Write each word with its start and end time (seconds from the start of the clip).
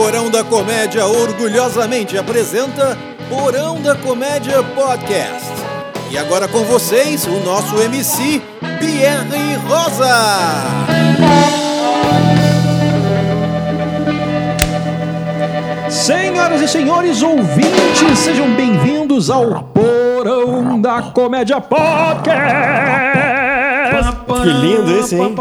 Porão 0.00 0.30
da 0.30 0.42
Comédia 0.42 1.04
orgulhosamente 1.04 2.16
apresenta 2.16 2.96
Porão 3.28 3.82
da 3.82 3.94
Comédia 3.94 4.62
Podcast. 4.62 5.52
E 6.10 6.16
agora 6.16 6.48
com 6.48 6.64
vocês, 6.64 7.26
o 7.26 7.38
nosso 7.40 7.76
MC, 7.82 8.40
Pierre 8.78 9.56
Rosa. 9.68 10.08
Senhoras 15.90 16.62
e 16.62 16.68
senhores 16.68 17.20
ouvintes, 17.22 18.18
sejam 18.20 18.48
bem-vindos 18.54 19.28
ao 19.28 19.64
Porão 19.64 20.80
da 20.80 21.02
Comédia 21.02 21.60
Podcast. 21.60 22.40
Que 24.42 24.48
lindo 24.48 24.98
esse, 24.98 25.16
hein? 25.16 25.34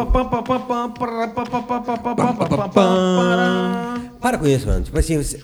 Para 4.21 4.37
com 4.37 4.45
isso, 4.45 4.67
mano. 4.67 4.83
Tipo 4.83 4.99
assim, 4.99 5.17
você... 5.17 5.39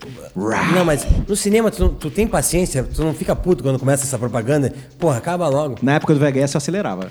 não, 0.74 0.84
mas 0.84 1.06
no 1.28 1.36
cinema 1.36 1.72
tu, 1.72 1.90
tu 1.90 2.10
tem 2.10 2.28
paciência, 2.28 2.84
tu 2.84 3.04
não 3.04 3.14
fica 3.14 3.36
puto 3.36 3.64
quando 3.64 3.80
começa 3.80 4.04
essa 4.04 4.18
propaganda. 4.20 4.74
Porra, 5.00 5.18
acaba 5.18 5.48
logo. 5.48 5.76
Na 5.82 5.94
época 5.96 6.14
do 6.14 6.20
VHS 6.20 6.54
eu 6.54 6.58
acelerava. 6.58 7.10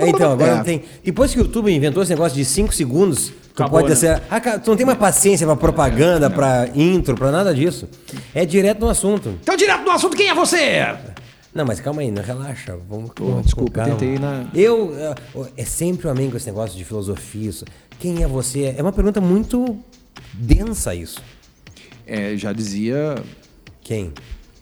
É, 0.00 0.08
então, 0.08 0.32
agora 0.32 0.52
É. 0.52 0.54
não 0.56 0.64
tem. 0.64 0.82
Depois 1.04 1.32
que 1.32 1.38
o 1.38 1.42
YouTube 1.44 1.72
inventou 1.72 2.02
esse 2.02 2.10
negócio 2.10 2.36
de 2.36 2.44
5 2.44 2.74
segundos, 2.74 3.28
tu 3.54 3.62
Acabou, 3.62 3.80
pode 3.80 3.90
né? 3.90 3.94
ser. 3.94 4.22
Ah, 4.30 4.40
cara, 4.40 4.58
tu 4.58 4.70
não 4.70 4.76
tem 4.76 4.84
mais 4.86 4.98
paciência 4.98 5.46
pra 5.46 5.54
propaganda, 5.56 6.28
pra 6.28 6.68
intro, 6.74 7.14
pra 7.14 7.30
nada 7.30 7.54
disso. 7.54 7.88
É 8.34 8.44
direto 8.44 8.80
no 8.80 8.88
assunto. 8.88 9.28
Então, 9.42 9.56
direto 9.56 9.84
no 9.84 9.90
assunto, 9.92 10.16
quem 10.16 10.28
é 10.28 10.34
você? 10.34 10.86
Não, 11.54 11.64
mas 11.64 11.80
calma 11.80 12.00
aí, 12.02 12.10
não 12.10 12.22
relaxa. 12.22 12.76
Vamos, 12.88 13.10
vamos 13.18 13.44
desculpa, 13.44 13.82
tentei 13.84 14.18
na- 14.18 14.46
Eu. 14.54 14.92
é, 14.96 15.14
É 15.56 15.64
sempre 15.64 16.06
um 16.08 16.10
amigo 16.10 16.30
com 16.32 16.36
esse 16.36 16.46
negócio 16.46 16.76
de 16.76 16.84
filosofia. 16.84 17.48
Isso. 17.48 17.64
Quem 17.98 18.22
é 18.22 18.26
você? 18.26 18.74
É 18.76 18.82
uma 18.82 18.92
pergunta 18.92 19.20
muito 19.20 19.76
densa, 20.32 20.94
isso. 20.94 21.22
É, 22.06 22.36
já 22.36 22.52
dizia. 22.52 23.16
Quem? 23.82 24.12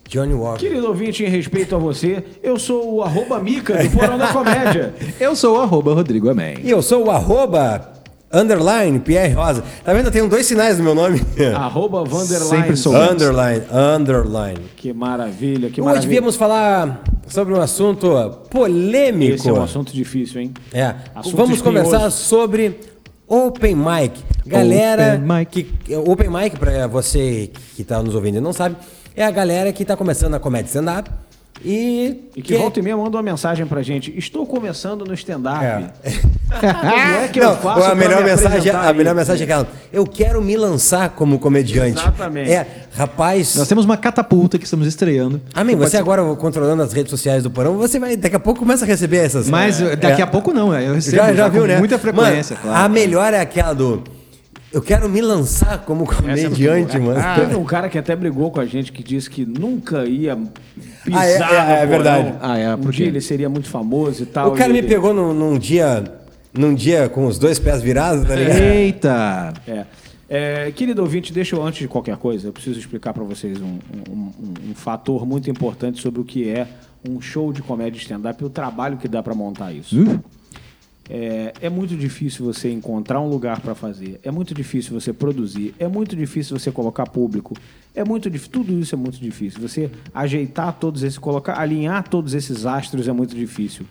Johnny 0.07 0.33
Walker. 0.33 0.59
Querido 0.59 0.87
ouvinte, 0.87 1.23
em 1.23 1.29
respeito 1.29 1.75
a 1.75 1.77
você, 1.77 2.23
eu 2.41 2.57
sou 2.57 2.95
o 2.95 3.03
arroba 3.03 3.39
Mica 3.39 3.83
do 3.83 3.89
Porão 3.91 4.17
da 4.17 4.27
Comédia. 4.33 4.93
Eu 5.19 5.35
sou 5.35 5.57
o 5.57 5.61
arroba 5.61 5.93
Rodrigo 5.93 6.29
Amém. 6.29 6.57
E 6.63 6.69
eu 6.71 6.81
sou 6.81 7.05
o 7.05 7.11
arroba 7.11 7.93
underline 8.33 8.99
Pierre 8.99 9.33
Rosa. 9.33 9.63
Tá 9.83 9.93
vendo? 9.93 10.07
Eu 10.07 10.11
tenho 10.11 10.27
dois 10.27 10.47
sinais 10.47 10.79
no 10.79 10.83
meu 10.83 10.95
nome. 10.95 11.21
arroba 11.55 12.03
Vanderline. 12.03 12.49
Sempre 12.49 12.75
sou. 12.75 12.95
underline, 12.95 13.63
underline. 13.71 14.59
Que 14.75 14.91
maravilha, 14.91 15.69
que 15.69 15.79
Hoje 15.79 15.85
maravilha. 15.85 16.09
viemos 16.09 16.35
falar 16.35 17.03
sobre 17.27 17.53
um 17.53 17.61
assunto 17.61 18.09
polêmico. 18.49 19.35
Esse 19.35 19.49
é 19.49 19.53
um 19.53 19.61
assunto 19.61 19.93
difícil, 19.93 20.41
hein? 20.41 20.53
É. 20.73 20.95
Assunto 21.13 21.37
Vamos 21.37 21.57
espinhoso. 21.57 21.83
conversar 21.85 22.09
sobre 22.09 22.79
Open 23.29 23.75
Mic. 23.75 24.23
Galera, 24.43 25.13
Open 25.13 25.37
mic. 25.37 25.63
que 25.63 25.95
Open 25.95 26.29
Mic 26.29 26.57
para 26.57 26.87
você 26.87 27.51
que 27.75 27.83
tá 27.83 28.01
nos 28.01 28.15
ouvindo 28.15 28.37
e 28.37 28.41
não 28.41 28.51
sabe, 28.51 28.75
é 29.15 29.23
a 29.23 29.29
galera 29.29 29.71
que 29.71 29.85
tá 29.85 29.95
começando 29.95 30.33
a 30.33 30.39
comédia 30.39 30.67
stand 30.67 30.99
up 30.99 31.11
e, 31.63 32.29
E 32.35 32.41
que 32.41 32.55
volta 32.57 32.79
e 32.79 32.81
meia 32.81 32.95
manda 32.95 33.17
uma 33.17 33.23
mensagem 33.23 33.65
pra 33.65 33.81
gente. 33.81 34.13
Estou 34.17 34.45
começando 34.45 35.03
no 35.05 35.13
stand-up. 35.13 35.63
É. 35.63 35.89
Como 36.59 36.95
é 37.23 37.27
que 37.27 37.39
Não, 37.39 37.51
eu 37.51 37.57
faço 37.57 37.91
a 37.91 37.95
melhor 37.95 38.23
me 38.23 38.29
mensagem, 38.29 38.47
apresentar 38.57 38.87
a 38.89 38.93
melhor 38.93 39.13
mensagem 39.15 39.41
é 39.41 39.43
aquela. 39.45 39.67
Eu 39.91 40.05
quero 40.05 40.41
me 40.41 40.55
lançar 40.57 41.09
como 41.11 41.37
comediante. 41.37 41.99
Exatamente. 42.01 42.51
É, 42.51 42.65
rapaz. 42.95 43.55
Nós 43.55 43.67
temos 43.67 43.85
uma 43.85 43.97
catapulta 43.97 44.57
que 44.57 44.63
estamos 44.63 44.87
estreando. 44.87 45.41
Amém, 45.53 45.75
você 45.75 45.97
agora 45.97 46.23
controlando 46.35 46.81
as 46.81 46.91
redes 46.93 47.11
sociais 47.11 47.43
do 47.43 47.51
Porão, 47.51 47.77
você 47.77 47.99
vai 47.99 48.15
daqui 48.17 48.35
a 48.35 48.39
pouco 48.39 48.59
começa 48.59 48.85
a 48.85 48.87
receber 48.87 49.17
essas. 49.17 49.49
Mas 49.49 49.79
É. 49.81 49.95
daqui 49.95 50.21
a 50.21 50.27
pouco 50.27 50.51
não, 50.53 50.73
eu 50.73 50.95
recebo 50.95 51.17
já, 51.17 51.33
já 51.33 51.45
com 51.45 51.51
viu, 51.51 51.67
né? 51.67 51.77
muita 51.77 51.99
frequência, 51.99 52.55
Mano, 52.55 52.67
claro. 52.69 52.85
A 52.85 52.89
melhor 52.89 53.33
é 53.33 53.39
aquela 53.41 53.73
do. 53.73 54.03
Eu 54.71 54.81
quero 54.81 55.09
me 55.09 55.19
lançar 55.19 55.79
como 55.85 56.03
é 56.03 56.15
comediante, 56.15 56.99
boa. 56.99 57.15
mano. 57.15 57.35
Teve 57.41 57.55
um 57.55 57.65
cara 57.65 57.89
que 57.89 57.97
até 57.97 58.15
brigou 58.15 58.51
com 58.51 58.59
a 58.59 58.65
gente 58.65 58.91
que 58.91 59.01
disse 59.01 59.29
que 59.29 59.45
nunca 59.45 60.05
ia 60.05 60.37
pisar 61.03 61.19
Ah, 61.21 61.25
é- 61.25 61.79
é- 61.79 61.83
é 61.83 61.85
verdade. 61.87 62.33
Ah, 62.39 62.57
é, 62.57 62.75
um 62.75 62.77
por 62.77 62.91
quê? 62.91 62.97
dia 62.97 63.07
ele 63.07 63.21
seria 63.21 63.49
muito 63.49 63.67
famoso 63.67 64.23
e 64.23 64.25
tal. 64.27 64.49
O 64.53 64.55
cara 64.55 64.71
me 64.71 64.77
ele- 64.79 64.87
pegou 64.87 65.13
num, 65.13 65.33
num 65.33 65.57
dia. 65.57 66.03
Num 66.53 66.73
dia 66.73 67.07
com 67.09 67.27
os 67.27 67.37
dois 67.37 67.59
pés 67.59 67.79
virados, 67.81 68.27
tá 68.27 68.35
ligado? 68.35 68.57
Eita! 68.59 69.53
É. 69.67 69.85
É, 70.31 70.71
querido 70.71 71.01
ouvinte, 71.01 71.31
deixa 71.33 71.55
eu, 71.55 71.63
antes 71.63 71.79
de 71.79 71.87
qualquer 71.87 72.17
coisa, 72.17 72.47
eu 72.47 72.53
preciso 72.53 72.79
explicar 72.79 73.13
para 73.13 73.23
vocês 73.23 73.59
um, 73.61 73.65
um- 73.65 74.13
um- 74.13 74.71
um 74.71 74.75
fator 74.75 75.25
muito 75.27 75.49
importante 75.49 75.99
sobre 76.01 76.21
o 76.21 76.23
que 76.23 76.47
é 76.49 76.67
um 77.07 77.19
show 77.21 77.51
de 77.53 77.61
comédia 77.63 77.99
stand-up 77.99 78.41
e 78.43 78.45
o 78.45 78.49
trabalho 78.49 78.97
que 78.97 79.07
dá 79.07 79.21
para 79.23 79.33
montar 79.33 79.71
isso. 79.73 79.99
Uh, 79.99 80.19
É, 81.11 81.53
é 81.61 81.69
muito 81.69 81.97
difícil 81.97 82.45
você 82.45 82.71
encontrar 82.71 83.19
um 83.19 83.27
lugar 83.27 83.59
para 83.61 83.73
fazer, 83.73 84.19
é 84.21 84.29
muito 84.29 84.53
difícil 84.53 84.93
você 84.93 85.11
produzir, 85.11 85.73
é 85.79 85.87
muito 85.87 86.15
difícil 86.15 86.57
você 86.57 86.71
colocar 86.71 87.07
público, 87.07 87.55
é 87.95 88.03
muito 88.05 88.29
dif- 88.29 88.47
tudo 88.47 88.77
isso 88.79 88.93
é 88.93 88.97
muito 88.97 89.17
difícil. 89.17 89.59
Você 89.59 89.89
ajeitar 90.13 90.71
todos 90.73 91.01
esses, 91.01 91.17
colocar, 91.17 91.59
alinhar 91.59 92.07
todos 92.07 92.35
esses 92.35 92.65
astros 92.65 93.07
é 93.07 93.11
muito 93.11 93.35
difícil. 93.35 93.87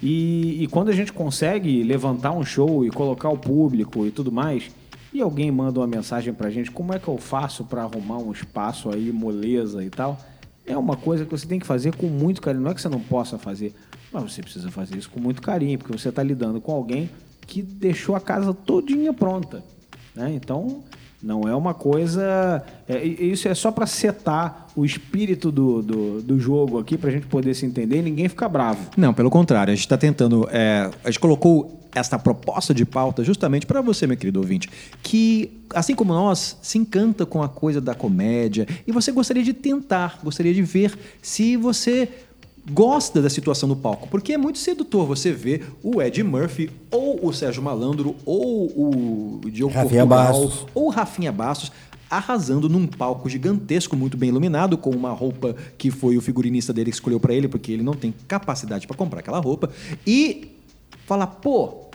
E, 0.00 0.62
e 0.62 0.66
quando 0.68 0.90
a 0.90 0.92
gente 0.92 1.12
consegue 1.12 1.82
levantar 1.82 2.30
um 2.30 2.44
show 2.44 2.84
e 2.84 2.90
colocar 2.90 3.28
o 3.30 3.38
público 3.38 4.06
e 4.06 4.12
tudo 4.12 4.30
mais, 4.30 4.70
e 5.12 5.20
alguém 5.20 5.50
manda 5.50 5.80
uma 5.80 5.86
mensagem 5.86 6.32
pra 6.32 6.50
gente, 6.50 6.70
como 6.70 6.92
é 6.92 6.98
que 6.98 7.08
eu 7.08 7.16
faço 7.16 7.64
para 7.64 7.82
arrumar 7.82 8.18
um 8.18 8.30
espaço 8.30 8.88
aí, 8.90 9.10
moleza 9.10 9.82
e 9.82 9.90
tal? 9.90 10.20
É 10.64 10.76
uma 10.76 10.96
coisa 10.96 11.24
que 11.24 11.30
você 11.30 11.46
tem 11.46 11.58
que 11.58 11.66
fazer 11.66 11.96
com 11.96 12.06
muito 12.06 12.40
carinho. 12.42 12.62
Não 12.64 12.70
é 12.70 12.74
que 12.74 12.82
você 12.82 12.88
não 12.88 13.00
possa 13.00 13.38
fazer, 13.38 13.74
mas 14.12 14.32
você 14.32 14.42
precisa 14.42 14.70
fazer 14.70 14.96
isso 14.96 15.10
com 15.10 15.20
muito 15.20 15.42
carinho, 15.42 15.78
porque 15.78 15.96
você 15.96 16.08
está 16.08 16.22
lidando 16.22 16.60
com 16.60 16.72
alguém 16.72 17.10
que 17.46 17.62
deixou 17.62 18.14
a 18.16 18.20
casa 18.20 18.52
todinha 18.52 19.12
pronta. 19.12 19.62
Né? 20.14 20.32
Então, 20.34 20.82
não 21.22 21.48
é 21.48 21.54
uma 21.54 21.74
coisa. 21.74 22.62
é, 22.88 23.04
isso 23.04 23.48
é 23.48 23.54
só 23.54 23.70
para 23.70 23.86
setar 23.86 24.68
o 24.76 24.84
espírito 24.84 25.50
do, 25.50 25.82
do, 25.82 26.22
do 26.22 26.40
jogo 26.40 26.78
aqui, 26.78 26.96
para 26.96 27.10
a 27.10 27.12
gente 27.12 27.26
poder 27.26 27.54
se 27.54 27.64
entender 27.64 27.98
e 27.98 28.02
ninguém 28.02 28.28
ficar 28.28 28.48
bravo. 28.48 28.90
Não, 28.96 29.14
pelo 29.14 29.30
contrário, 29.30 29.72
a 29.72 29.74
gente 29.74 29.84
está 29.84 29.96
tentando. 29.96 30.48
é, 30.50 30.90
a 31.02 31.10
gente 31.10 31.20
colocou 31.20 31.80
esta 31.94 32.18
proposta 32.18 32.74
de 32.74 32.84
pauta 32.84 33.24
justamente 33.24 33.64
para 33.64 33.80
você, 33.80 34.06
meu 34.06 34.16
querido 34.16 34.38
ouvinte, 34.38 34.68
que, 35.02 35.62
assim 35.70 35.94
como 35.94 36.12
nós, 36.12 36.58
se 36.60 36.76
encanta 36.76 37.24
com 37.24 37.42
a 37.42 37.48
coisa 37.48 37.80
da 37.80 37.94
comédia 37.94 38.68
e 38.86 38.92
você 38.92 39.10
gostaria 39.10 39.42
de 39.42 39.54
tentar, 39.54 40.20
gostaria 40.22 40.52
de 40.52 40.62
ver 40.62 40.96
se 41.22 41.56
você 41.56 42.08
gosta 42.70 43.22
da 43.22 43.30
situação 43.30 43.68
no 43.68 43.76
palco, 43.76 44.08
porque 44.08 44.32
é 44.32 44.38
muito 44.38 44.58
sedutor 44.58 45.06
você 45.06 45.32
ver 45.32 45.70
o 45.82 46.02
Ed 46.02 46.22
Murphy 46.22 46.70
ou 46.90 47.26
o 47.26 47.32
Sérgio 47.32 47.62
Malandro 47.62 48.16
ou 48.24 48.66
o 48.66 49.40
Diogo 49.50 49.72
Rafinha 49.72 50.06
Portugal, 50.06 50.46
Bastos. 50.46 50.66
ou 50.74 50.88
Rafinha 50.88 51.32
Bastos 51.32 51.72
arrasando 52.08 52.68
num 52.68 52.86
palco 52.86 53.28
gigantesco, 53.28 53.96
muito 53.96 54.16
bem 54.16 54.28
iluminado, 54.28 54.78
com 54.78 54.90
uma 54.90 55.10
roupa 55.12 55.56
que 55.76 55.90
foi 55.90 56.16
o 56.16 56.20
figurinista 56.20 56.72
dele 56.72 56.90
que 56.90 56.96
escolheu 56.96 57.18
pra 57.18 57.34
ele, 57.34 57.48
porque 57.48 57.72
ele 57.72 57.82
não 57.82 57.94
tem 57.94 58.14
capacidade 58.28 58.86
pra 58.86 58.96
comprar 58.96 59.20
aquela 59.20 59.40
roupa, 59.40 59.70
e 60.06 60.52
falar, 61.04 61.26
pô, 61.26 61.85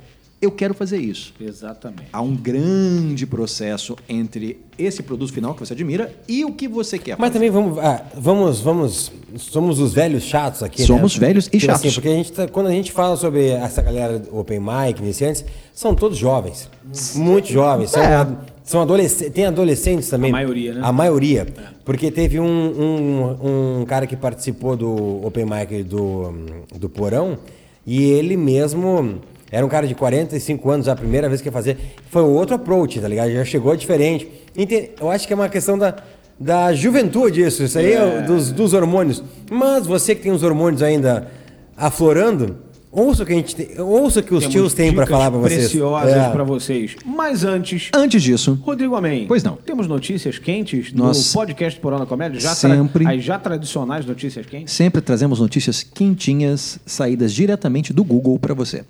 eu 0.42 0.52
quero 0.52 0.74
fazer 0.74 0.98
isso. 0.98 1.34
Exatamente. 1.40 2.08
Há 2.12 2.22
um 2.22 2.36
grande 2.36 3.26
processo 3.28 3.96
entre 4.10 4.60
esse 4.78 5.04
produto 5.04 5.32
final 5.32 5.54
que 5.54 5.60
você 5.60 5.74
admira 5.74 6.14
e 6.28 6.44
o 6.44 6.52
que 6.54 6.68
você 6.68 6.98
quer 6.98 7.12
Mas 7.20 7.30
fazer. 7.30 7.34
também 7.34 7.50
vamos, 7.52 7.78
ah, 7.78 8.04
vamos, 8.16 8.60
vamos, 8.62 9.12
somos 9.38 9.80
os 9.80 9.94
velhos 9.94 10.24
chatos 10.24 10.64
aqui, 10.64 10.82
Somos 10.84 11.18
né? 11.20 11.28
velhos 11.28 11.48
e 11.48 11.52
Tipo 11.52 11.66
chatos. 11.66 11.82
Assim, 11.86 11.94
porque 11.94 12.08
a 12.10 12.14
gente 12.16 12.32
tá- 12.32 12.48
quando 12.48 12.68
a 12.68 12.72
gente 12.72 12.92
fala 12.92 13.16
sobre 13.16 13.48
essa 13.50 13.82
galera 13.82 14.18
do 14.20 14.36
open 14.38 14.60
mic, 14.60 15.00
iniciantes, 15.00 15.46
são 15.74 15.94
todos 15.94 16.18
jovens, 16.18 16.70
muito 17.16 17.48
jovens, 17.52 17.92
são, 17.92 18.02
É. 18.02 18.28
são 18.64 18.82
adolescentes, 18.82 19.34
tem 19.34 19.46
adolescentes 19.46 20.10
também. 20.10 20.32
A 20.32 20.34
maioria, 20.34 20.74
né? 20.74 20.82
A 20.84 20.92
maioria, 20.92 21.48
porque 21.86 22.10
teve 22.10 22.40
um, 22.40 22.46
um, 22.46 23.80
um 23.82 23.86
cara 23.86 24.08
que 24.08 24.16
participou 24.16 24.76
do 24.76 25.24
open 25.26 25.46
mic 25.46 25.84
do, 25.84 26.34
do 26.76 26.90
Porão 26.90 27.38
e 27.86 28.04
ele 28.04 28.36
mesmo 28.36 29.20
era 29.52 29.66
um 29.66 29.70
cara 29.70 29.86
de 29.86 29.94
45 29.94 30.70
anos, 30.72 30.88
a 30.88 30.96
primeira 30.96 31.28
vez 31.28 31.42
que 31.42 31.48
ia 31.50 31.52
fazer, 31.52 31.78
foi 32.10 32.22
outro 32.22 32.56
approach, 32.56 33.00
tá 33.02 33.08
ligado? 33.08 33.32
Já 33.32 33.44
chegou 33.44 33.76
diferente. 33.76 34.28
Ente- 34.56 34.92
Eu 35.00 35.12
acho 35.12 35.28
que 35.28 35.34
é 35.34 35.36
uma 35.36 35.50
questão 35.50 35.78
da, 35.78 35.96
da 36.40 36.74
juventude 36.74 37.42
isso, 37.42 37.64
isso 37.64 37.78
aí 37.78 37.94
é, 37.94 38.22
dos, 38.22 38.52
dos 38.52 38.74
hormônios. 38.74 39.22
Mas 39.52 39.86
você 39.86 40.16
que 40.16 40.22
tem 40.22 40.32
os 40.32 40.42
hormônios 40.44 40.82
ainda 40.82 41.28
aflorando, 41.76 42.58
ouça 42.92 43.24
o 43.24 43.26
que 43.26 43.32
a 43.34 43.36
gente 43.36 43.56
tem, 43.56 43.80
ouça 43.82 44.20
o 44.20 44.24
que 44.24 44.34
os 44.34 44.42
Temos 44.42 44.54
tios 44.54 44.74
têm 44.74 44.94
pra 44.94 45.06
dicas 45.06 45.18
falar 45.18 45.32
pra 45.32 45.40
vocês. 45.40 45.60
preciosas 45.62 46.14
É. 46.14 46.30
para 46.30 46.44
vocês. 46.44 46.96
Mas 47.06 47.44
antes, 47.44 47.90
Antes 47.94 48.22
disso, 48.22 48.60
Rodrigo 48.64 48.96
Amém. 48.96 49.26
Pois 49.28 49.44
não. 49.44 49.56
Temos 49.56 49.88
notícias 49.88 50.38
quentes 50.38 50.92
Nós- 50.94 51.30
do 51.30 51.34
podcast 51.34 51.80
Porão 51.80 51.98
da 52.00 52.06
Comédia? 52.06 52.40
Já 52.40 52.54
Sempre. 52.54 53.08
As 53.08 53.24
já 53.24 53.40
tradicionais 53.40 54.06
notícias 54.06 54.46
quentes? 54.46 54.74
sempre 54.74 55.02
trazemos 55.02 55.40
notícias 55.40 55.84
quentinhas, 55.84 56.80
saídas 56.86 57.34
diretamente 57.34 57.94
do 57.94 58.04
Google 58.04 58.38
para 58.38 58.54
você. 58.54 58.84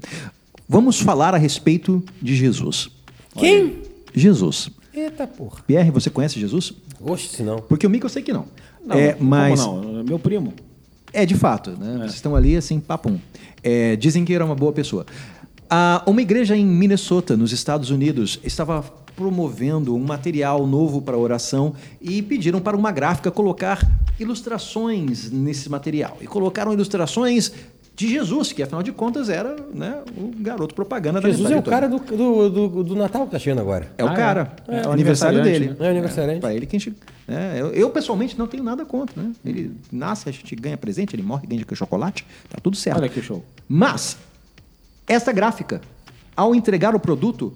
Vamos 0.71 1.01
falar 1.01 1.35
a 1.35 1.37
respeito 1.37 2.01
de 2.21 2.33
Jesus. 2.33 2.89
Quem? 3.35 3.81
Jesus. 4.15 4.69
Eita 4.93 5.27
porra. 5.27 5.61
Pierre, 5.67 5.91
você 5.91 6.09
conhece 6.09 6.39
Jesus? 6.39 6.71
Oxe, 7.01 7.27
se 7.27 7.43
não. 7.43 7.59
Porque 7.59 7.85
o 7.85 7.89
Mico 7.89 8.05
eu 8.05 8.09
sei 8.09 8.23
que 8.23 8.31
não. 8.31 8.45
Não, 8.81 8.95
é, 8.95 9.17
mas 9.19 9.59
não? 9.59 10.01
Meu 10.01 10.17
primo. 10.17 10.53
É, 11.11 11.25
de 11.25 11.35
fato. 11.35 11.71
Né? 11.71 11.97
Vocês 11.97 12.13
estão 12.13 12.37
ali 12.37 12.55
assim, 12.55 12.79
papum. 12.79 13.19
É, 13.61 13.97
dizem 13.97 14.23
que 14.23 14.33
era 14.33 14.45
uma 14.45 14.55
boa 14.55 14.71
pessoa. 14.71 15.05
Ah, 15.69 16.03
uma 16.07 16.21
igreja 16.21 16.55
em 16.55 16.65
Minnesota, 16.65 17.35
nos 17.35 17.51
Estados 17.51 17.89
Unidos, 17.89 18.39
estava 18.41 18.81
promovendo 19.13 19.93
um 19.93 20.05
material 20.05 20.65
novo 20.65 21.01
para 21.01 21.17
oração 21.17 21.75
e 21.99 22.21
pediram 22.21 22.61
para 22.61 22.77
uma 22.77 22.93
gráfica 22.93 23.29
colocar 23.29 23.85
ilustrações 24.17 25.29
nesse 25.31 25.69
material. 25.69 26.15
E 26.21 26.27
colocaram 26.27 26.71
ilustrações 26.71 27.51
de 27.95 28.07
Jesus, 28.07 28.51
que 28.51 28.63
afinal 28.63 28.81
de 28.81 28.91
contas 28.91 29.29
era 29.29 29.55
né, 29.73 30.01
o 30.17 30.31
garoto 30.39 30.73
propaganda 30.73 31.21
Jesus 31.21 31.49
da 31.49 31.55
é 31.55 31.59
o 31.59 31.61
cara 31.61 31.87
do, 31.87 31.99
do, 31.99 32.49
do, 32.49 32.83
do 32.83 32.95
Natal 32.95 33.25
que 33.25 33.31
tá 33.31 33.39
chegando 33.39 33.59
agora. 33.59 33.91
É 33.97 34.03
o 34.03 34.07
Ah, 34.09 34.13
é? 34.13 34.15
cara. 34.15 34.55
É, 34.67 34.77
É, 34.77 34.85
o 34.85 34.89
o 34.89 34.91
aniversário 34.91 35.43
dele. 35.43 35.67
né? 35.67 35.75
É 35.79 35.83
o 35.83 35.89
aniversariante. 35.89 36.39
Para 36.41 36.53
ele 36.55 36.65
que 36.65 36.75
a 36.75 36.79
gente. 36.79 36.95
né, 37.27 37.57
eu, 37.59 37.67
eu, 37.73 37.89
pessoalmente 37.91 38.39
não 38.39 38.47
tenho 38.47 38.63
nada 38.63 38.85
contra, 38.85 39.21
né? 39.21 39.31
Ele 39.45 39.71
nasce, 39.91 40.27
a 40.27 40.31
gente 40.31 40.55
ganha 40.55 40.77
presente, 40.77 41.15
ele 41.15 41.21
morre, 41.21 41.45
ganha 41.45 41.63
chocolate, 41.73 42.25
tá 42.49 42.57
tudo 42.61 42.75
certo. 42.75 42.97
Olha 42.97 43.09
que 43.09 43.21
show. 43.21 43.43
Mas 43.67 44.17
essa 45.05 45.31
gráfica, 45.31 45.81
ao 46.35 46.55
entregar 46.55 46.95
o 46.95 46.99
produto, 46.99 47.53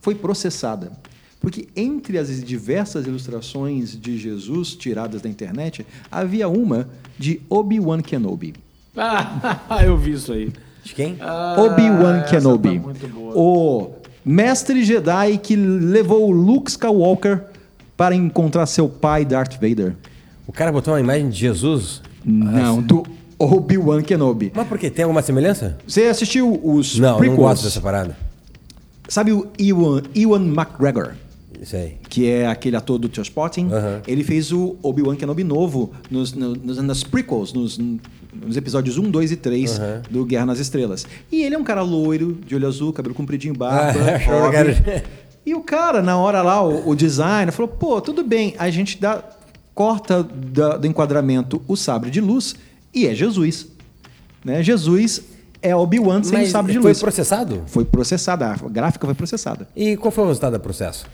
foi 0.00 0.14
processada. 0.14 0.92
Porque 1.40 1.68
entre 1.74 2.18
as 2.18 2.42
diversas 2.42 3.06
ilustrações 3.06 3.98
de 3.98 4.18
Jesus 4.18 4.74
tiradas 4.74 5.22
da 5.22 5.28
internet, 5.28 5.86
havia 6.10 6.48
uma 6.48 6.88
de 7.18 7.40
Obi-Wan 7.48 8.00
Kenobi. 8.02 8.54
Ah, 8.98 9.80
eu 9.84 9.96
vi 9.96 10.12
isso 10.12 10.32
aí. 10.32 10.52
De 10.84 10.94
quem? 10.94 11.16
Ah, 11.20 11.56
Obi-Wan 11.58 12.22
Kenobi. 12.22 12.78
Tá 12.78 12.84
muito 12.86 13.08
boa. 13.08 13.32
O 13.36 13.90
mestre 14.24 14.82
Jedi 14.84 15.38
que 15.38 15.54
levou 15.56 16.30
Luke 16.30 16.70
Skywalker 16.70 17.42
para 17.96 18.14
encontrar 18.14 18.66
seu 18.66 18.88
pai 18.88 19.24
Darth 19.24 19.54
Vader. 19.54 19.94
O 20.46 20.52
cara 20.52 20.72
botou 20.72 20.94
uma 20.94 21.00
imagem 21.00 21.28
de 21.28 21.36
Jesus. 21.38 22.00
Não, 22.24 22.80
do 22.82 23.04
Obi-Wan 23.38 24.02
Kenobi. 24.02 24.50
Mas 24.54 24.66
por 24.66 24.78
quê? 24.78 24.90
Tem 24.90 25.04
alguma 25.04 25.22
semelhança? 25.22 25.78
Você 25.86 26.04
assistiu 26.04 26.58
os 26.64 26.98
Não, 26.98 27.10
não 27.12 27.18
prequels? 27.18 27.38
gosto 27.38 27.64
dessa 27.64 27.80
parada. 27.80 28.16
Sabe 29.08 29.32
o 29.32 29.46
Ewan, 29.58 30.02
Ewan 30.14 30.44
McGregor? 30.46 31.12
Isso 31.60 31.74
aí. 31.76 31.96
Que 32.08 32.28
é 32.30 32.46
aquele 32.46 32.76
ator 32.76 32.98
do 32.98 33.08
Transporting. 33.08 33.68
Aham. 33.72 34.00
Ele 34.06 34.22
fez 34.22 34.52
o 34.52 34.76
Obi-Wan 34.82 35.16
Kenobi 35.16 35.42
novo 35.44 35.92
nos, 36.10 36.32
no- 36.32 36.54
nos, 36.54 36.76
nas 36.78 37.02
prequels, 37.02 37.52
nos, 37.52 37.78
nos 38.32 38.56
episódios 38.56 38.98
1, 38.98 39.10
2 39.10 39.32
e 39.32 39.36
3 39.36 39.78
Aham. 39.78 40.02
do 40.10 40.24
Guerra 40.24 40.46
nas 40.46 40.58
Estrelas. 40.58 41.06
E 41.32 41.42
ele 41.42 41.54
é 41.54 41.58
um 41.58 41.64
cara 41.64 41.82
loiro, 41.82 42.38
de 42.46 42.54
olho 42.54 42.66
azul, 42.68 42.92
cabelo 42.92 43.14
compridinho, 43.14 43.54
barba. 43.56 43.98
Era- 44.52 45.04
E 45.46 45.54
o 45.54 45.60
cara, 45.62 46.02
na 46.02 46.16
hora 46.18 46.42
lá, 46.42 46.62
o, 46.62 46.90
o 46.90 46.94
designer, 46.94 47.52
falou: 47.52 47.68
pô, 47.68 48.00
tudo 48.00 48.22
bem, 48.22 48.54
a 48.58 48.68
gente 48.70 49.00
dá, 49.00 49.22
corta 49.74 50.22
da- 50.22 50.76
do 50.76 50.86
enquadramento 50.86 51.62
o 51.66 51.74
sabre 51.76 52.10
de 52.10 52.20
luz 52.20 52.54
e 52.94 53.06
é 53.06 53.14
Jesus. 53.14 53.66
Né? 54.44 54.62
Jesus 54.62 55.22
é 55.62 55.74
Obi-Wan 55.74 56.22
sem 56.22 56.36
o 56.36 56.40
Mas 56.42 56.50
sabre 56.50 56.72
de 56.72 56.78
foi 56.80 56.90
luz. 56.90 57.00
processado? 57.00 57.62
Foi 57.66 57.84
processada, 57.84 58.46
a 58.52 58.68
gráfica 58.68 59.06
foi 59.06 59.14
processada. 59.14 59.66
E 59.74 59.96
qual 59.96 60.10
foi 60.12 60.24
o 60.24 60.26
resultado 60.28 60.52
do 60.52 60.60
processo? 60.60 61.06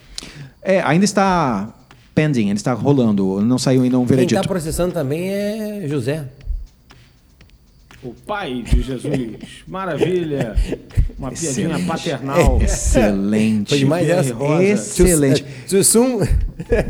É, 0.60 0.80
ainda 0.82 1.04
está 1.04 1.72
pending, 2.14 2.48
ainda 2.48 2.54
está 2.58 2.72
rolando, 2.72 3.40
não 3.40 3.58
saiu 3.58 3.82
ainda 3.82 3.98
um 3.98 4.02
Quem 4.06 4.16
veredito. 4.16 4.40
está 4.40 4.48
processando 4.48 4.92
também 4.92 5.28
é 5.30 5.84
José. 5.88 6.24
O 8.04 8.12
pai 8.26 8.62
de 8.62 8.82
Jesus. 8.82 9.30
Maravilha. 9.66 10.54
Uma 11.18 11.30
piadinha 11.30 11.68
Excelente. 11.68 11.86
paternal. 11.86 12.60
Excelente. 12.62 13.68
Foi 13.70 13.78
demais 13.78 14.04
Pierre 14.06 14.20
essa? 14.20 14.62
Excelente. 14.62 15.44
Jussum. 15.66 16.20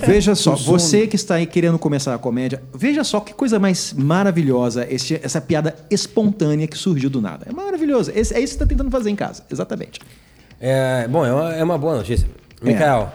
Veja 0.07 0.35
só, 0.35 0.57
Sussum. 0.57 0.73
você 0.73 1.07
que 1.07 1.15
está 1.15 1.37
aí 1.37 1.47
querendo 1.47 1.79
começar 1.79 2.15
a 2.15 2.19
comédia, 2.19 2.61
veja 2.75 3.05
só 3.05 3.21
que 3.21 3.33
coisa 3.33 3.59
mais 3.61 3.93
maravilhosa 3.93 4.87
esse- 4.91 5.21
essa 5.23 5.41
piada 5.41 5.77
espontânea 5.91 6.67
que 6.67 6.77
surgiu 6.77 7.09
do 7.09 7.21
nada. 7.21 7.47
É 7.49 7.53
maravilhoso. 7.53 8.11
Esse- 8.15 8.35
é 8.35 8.41
isso 8.41 8.55
que 8.55 8.59
você 8.59 8.65
está 8.65 8.67
tentando 8.67 8.91
fazer 8.91 9.11
em 9.11 9.17
casa. 9.17 9.45
Exatamente. 9.51 10.01
É, 10.61 11.07
bom, 11.09 11.25
é 11.25 11.33
uma, 11.33 11.55
é 11.55 11.63
uma 11.63 11.79
boa 11.79 11.97
notícia. 11.97 12.27
É. 12.61 12.65
Mikael, 12.67 13.13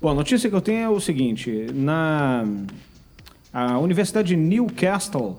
Bom, 0.00 0.08
a 0.08 0.14
notícia 0.14 0.50
que 0.50 0.56
eu 0.56 0.60
tenho 0.60 0.78
é 0.80 0.88
o 0.88 0.98
seguinte: 0.98 1.66
na 1.72 2.44
a 3.52 3.78
Universidade 3.78 4.28
de 4.28 4.36
Newcastle 4.36 5.38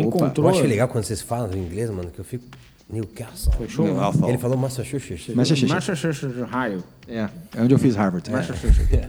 encontrou. 0.00 0.48
eu 0.48 0.54
acho 0.54 0.66
legal 0.66 0.88
quando 0.88 1.04
vocês 1.04 1.20
falam 1.20 1.52
em 1.52 1.64
inglês, 1.64 1.90
mano, 1.90 2.10
que 2.10 2.18
eu 2.18 2.24
fico... 2.24 2.44
Newcastle. 2.88 3.52
Foi 3.52 3.68
show? 3.68 3.84
Newcastle. 3.84 4.28
Ele 4.28 4.38
falou 4.38 4.56
Massachusetts. 4.56 5.34
Massachusetts. 5.34 5.74
Massachusetts, 5.74 6.40
Ohio. 6.40 6.84
É, 7.08 7.28
é 7.56 7.60
onde 7.60 7.74
eu 7.74 7.78
fiz 7.78 7.96
Harvard. 7.96 8.30
Massachusetts. 8.30 9.08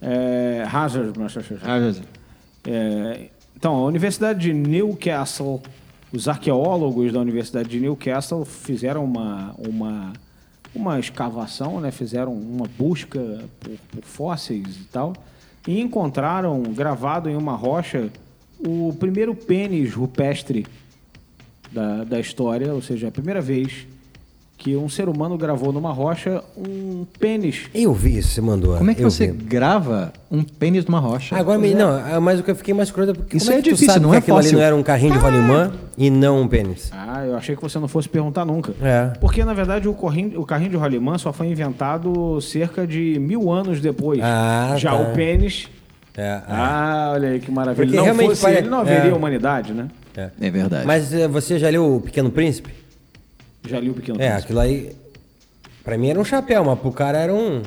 É, 0.00 0.66
Hazard, 0.70 1.18
Massachusetts. 1.18 2.02
É, 2.66 3.28
então, 3.56 3.74
a 3.74 3.84
Universidade 3.86 4.40
de 4.40 4.52
Newcastle, 4.52 5.60
os 6.12 6.28
arqueólogos 6.28 7.12
da 7.12 7.20
Universidade 7.20 7.68
de 7.68 7.80
Newcastle 7.80 8.44
fizeram 8.44 9.04
uma, 9.04 9.54
uma, 9.58 10.12
uma 10.74 11.00
escavação, 11.00 11.80
né? 11.80 11.90
fizeram 11.90 12.32
uma 12.32 12.66
busca 12.78 13.18
por, 13.60 13.72
por 13.90 14.04
fósseis 14.04 14.76
e 14.76 14.84
tal, 14.92 15.12
e 15.66 15.80
encontraram 15.80 16.62
gravado 16.62 17.28
em 17.28 17.36
uma 17.36 17.54
rocha 17.54 18.10
o 18.58 18.94
primeiro 18.98 19.34
pênis 19.34 19.94
rupestre 19.94 20.66
da, 21.72 22.04
da 22.04 22.20
história, 22.20 22.72
ou 22.72 22.82
seja, 22.82 23.08
a 23.08 23.10
primeira 23.10 23.40
vez 23.40 23.86
que 24.58 24.76
um 24.76 24.88
ser 24.88 25.08
humano 25.08 25.38
gravou 25.38 25.72
numa 25.72 25.92
rocha 25.92 26.42
um 26.56 27.06
pênis. 27.20 27.66
Eu 27.72 27.94
vi 27.94 28.18
isso, 28.18 28.30
você 28.30 28.40
mandou. 28.40 28.76
Como 28.76 28.90
é 28.90 28.94
que 28.94 29.04
eu 29.04 29.08
você 29.08 29.28
vi. 29.28 29.44
grava 29.44 30.12
um 30.28 30.42
pênis 30.42 30.84
numa 30.84 30.98
rocha? 30.98 31.36
Agora, 31.36 31.56
me, 31.58 31.72
não, 31.74 31.90
ah, 31.90 32.20
mas 32.20 32.40
o 32.40 32.42
que 32.42 32.50
eu 32.50 32.56
fiquei 32.56 32.74
mais 32.74 32.90
curioso 32.90 33.12
é 33.12 33.14
porque 33.14 33.36
Isso 33.36 33.46
como 33.46 33.56
é, 33.56 33.60
é 33.60 33.62
que 33.62 33.68
tu 33.68 33.74
difícil, 33.74 33.94
sabe 33.94 34.02
não 34.02 34.10
que 34.10 34.16
é 34.16 34.18
aquilo 34.18 34.36
ali 34.36 34.46
fácil. 34.46 34.58
não 34.58 34.64
era 34.64 34.74
um 34.74 34.82
carrinho 34.82 35.12
de 35.12 35.18
rolimã 35.18 35.72
e 35.96 36.10
não 36.10 36.42
um 36.42 36.48
pênis? 36.48 36.90
Ah, 36.92 37.24
eu 37.24 37.36
achei 37.36 37.54
que 37.54 37.62
você 37.62 37.78
não 37.78 37.86
fosse 37.86 38.08
perguntar 38.08 38.44
nunca. 38.44 38.74
É. 38.82 39.12
Porque, 39.20 39.44
na 39.44 39.54
verdade, 39.54 39.88
o, 39.88 39.94
corrinho, 39.94 40.40
o 40.40 40.44
carrinho 40.44 40.70
de 40.70 40.76
rolimã 40.76 41.16
só 41.18 41.32
foi 41.32 41.46
inventado 41.46 42.40
cerca 42.40 42.84
de 42.84 43.16
mil 43.20 43.52
anos 43.52 43.80
depois. 43.80 44.18
Ah, 44.20 44.74
Já 44.76 44.90
tá. 44.90 44.96
o 44.96 45.14
pênis... 45.14 45.68
É, 46.20 46.42
Ah, 46.48 47.10
olha 47.14 47.28
aí 47.28 47.38
que 47.40 47.50
maravilha. 47.50 47.84
Porque 47.86 47.96
não 47.96 48.04
realmente 48.04 48.28
fosse 48.30 48.42
pare- 48.42 48.56
ele, 48.58 48.68
não 48.68 48.80
haveria 48.80 49.10
é. 49.10 49.14
humanidade, 49.14 49.72
né? 49.72 49.88
é. 50.16 50.30
É 50.40 50.50
verdade. 50.50 50.84
Mas 50.86 51.12
eh, 51.14 51.28
você 51.28 51.58
já 51.58 51.68
leu 51.70 51.96
O 51.96 52.00
Pequeno 52.00 52.28
Príncipe? 52.30 52.70
Já 53.68 53.78
li 53.78 53.88
o 53.90 53.94
Pequeno 53.94 54.16
É, 54.20 54.26
Príncipe. 54.30 54.44
aquilo 54.44 54.60
aí. 54.60 54.92
Pra 55.84 55.96
mim 55.96 56.08
era 56.10 56.18
um 56.18 56.24
chapéu, 56.24 56.64
mas 56.64 56.78
pro 56.78 56.90
cara 56.92 57.18
era 57.18 57.32
um. 57.32 57.62